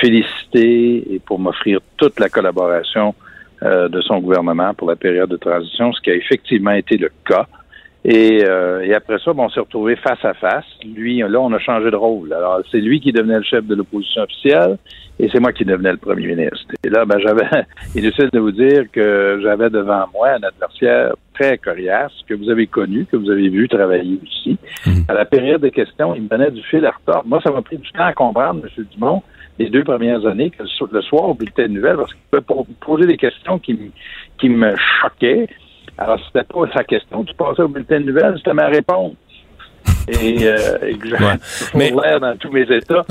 [0.00, 3.14] féliciter et pour m'offrir toute la collaboration
[3.62, 7.10] euh, de son gouvernement pour la période de transition, ce qui a effectivement été le
[7.24, 7.46] cas.
[8.04, 10.64] Et, euh, et, après ça, bon, on s'est retrouvés face à face.
[10.84, 12.32] Lui, là, on a changé de rôle.
[12.32, 14.78] Alors, c'est lui qui devenait le chef de l'opposition officielle
[15.18, 16.66] et c'est moi qui devenais le premier ministre.
[16.84, 17.46] Et là, ben, j'avais,
[17.96, 22.66] inutile de vous dire que j'avais devant moi un adversaire très coriace que vous avez
[22.66, 24.58] connu, que vous avez vu travailler ici.
[24.86, 25.04] Mhm.
[25.08, 27.24] À la période de questions, il me donnait du fil à retard.
[27.26, 28.84] Moi, ça m'a pris du temps à comprendre, M.
[28.92, 29.22] Dumont,
[29.58, 33.06] les deux premières années, que le soir, au bulletin de nouvelles, parce qu'il pouvait poser
[33.06, 33.78] des questions qui,
[34.38, 35.48] qui me choquaient.
[35.96, 37.24] Alors, c'était pas sa question.
[37.24, 39.14] Tu passais au bulletin de nouvelles, c'était ma réponse.
[40.08, 40.78] Et euh,
[41.74, 41.90] ouais.
[42.02, 43.04] l'air dans tous mes états.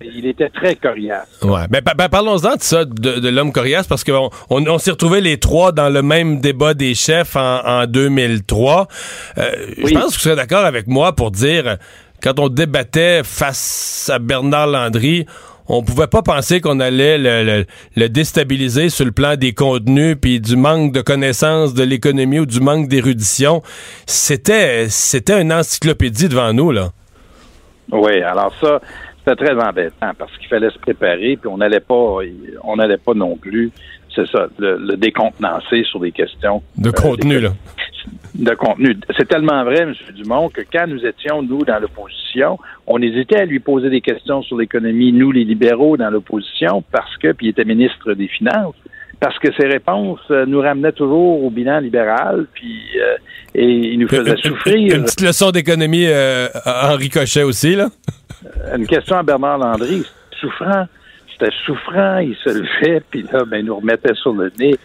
[0.00, 1.40] il était très coriace.
[1.42, 1.66] Ouais.
[1.68, 5.20] Ben, ben, parlons-en de ça, de, de l'homme coriace, parce qu'on on, on s'est retrouvés
[5.20, 8.86] les trois dans le même débat des chefs en, en 2003.
[9.38, 11.76] Euh, Je pense que vous serez d'accord avec moi pour dire,
[12.22, 15.26] quand on débattait face à Bernard Landry,
[15.68, 20.56] on pouvait pas penser qu'on allait le, déstabiliser sur le plan des contenus puis du
[20.56, 23.62] manque de connaissances de l'économie ou du manque d'érudition.
[24.06, 26.88] C'était c'était une encyclopédie devant nous là.
[27.90, 28.80] Oui, alors ça
[29.18, 32.18] c'était très embêtant parce qu'il fallait se préparer puis on n'allait pas
[32.64, 33.70] on n'allait pas non plus
[34.14, 37.50] c'est ça le, décontenancer sur des questions de contenu euh, là
[38.38, 38.96] de contenu.
[39.16, 39.94] C'est tellement vrai, M.
[40.14, 44.42] Dumont, que quand nous étions, nous, dans l'opposition, on hésitait à lui poser des questions
[44.42, 48.76] sur l'économie, nous, les libéraux, dans l'opposition, parce que, puis il était ministre des Finances,
[49.20, 53.16] parce que ses réponses euh, nous ramenaient toujours au bilan libéral, puis euh,
[53.54, 54.94] et il nous faisait souffrir.
[54.94, 57.88] Une petite leçon d'économie euh, à Henri Cochet aussi, là?
[58.76, 60.04] Une question à Bernard Landry,
[60.40, 60.86] souffrant
[61.38, 64.76] c'était souffrant, il se levait, puis là, ben, il nous remettait sur le nez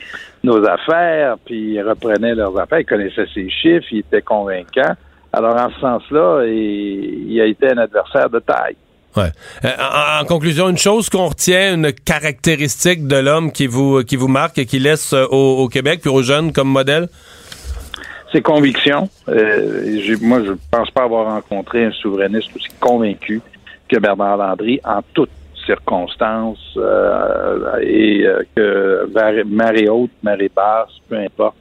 [0.44, 4.94] nos affaires, puis il reprenait leurs affaires, il connaissait ses chiffres, il était convaincant.
[5.32, 8.76] Alors, en ce sens-là, il, il a été un adversaire de taille.
[9.16, 9.32] Ouais.
[9.64, 9.70] Euh,
[10.22, 14.58] en, conclusion, une chose qu'on retient, une caractéristique de l'homme qui vous qui vous marque
[14.58, 17.08] et qui laisse euh, au, Québec puis aux jeunes comme modèle?
[18.32, 19.10] Ses convictions.
[19.30, 23.42] Euh, moi, je pense pas avoir rencontré un souverainiste aussi convaincu
[23.88, 25.30] que Bernard Landry en toute
[25.66, 31.56] circonstances euh, et euh, que marée haute, marée basse, peu importe,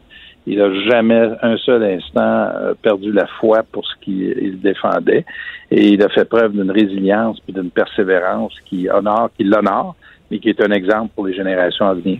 [0.46, 5.24] il n'a jamais un seul instant euh, perdu la foi pour ce qu'il défendait
[5.70, 9.94] et il a fait preuve d'une résilience et d'une persévérance qui honore, qui l'honore,
[10.30, 12.18] mais qui est un exemple pour les générations à venir.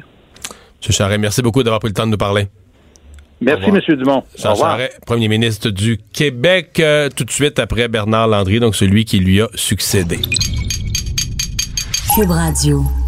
[0.85, 0.93] M.
[0.93, 2.47] Charret, merci beaucoup d'avoir pris le temps de nous parler.
[3.41, 3.81] Merci, M.
[3.97, 4.23] Dumont.
[4.39, 6.81] Jean Charest, premier ministre du Québec,
[7.17, 10.19] tout de suite après Bernard Landry, donc celui qui lui a succédé.
[12.15, 13.02] Cube Radio.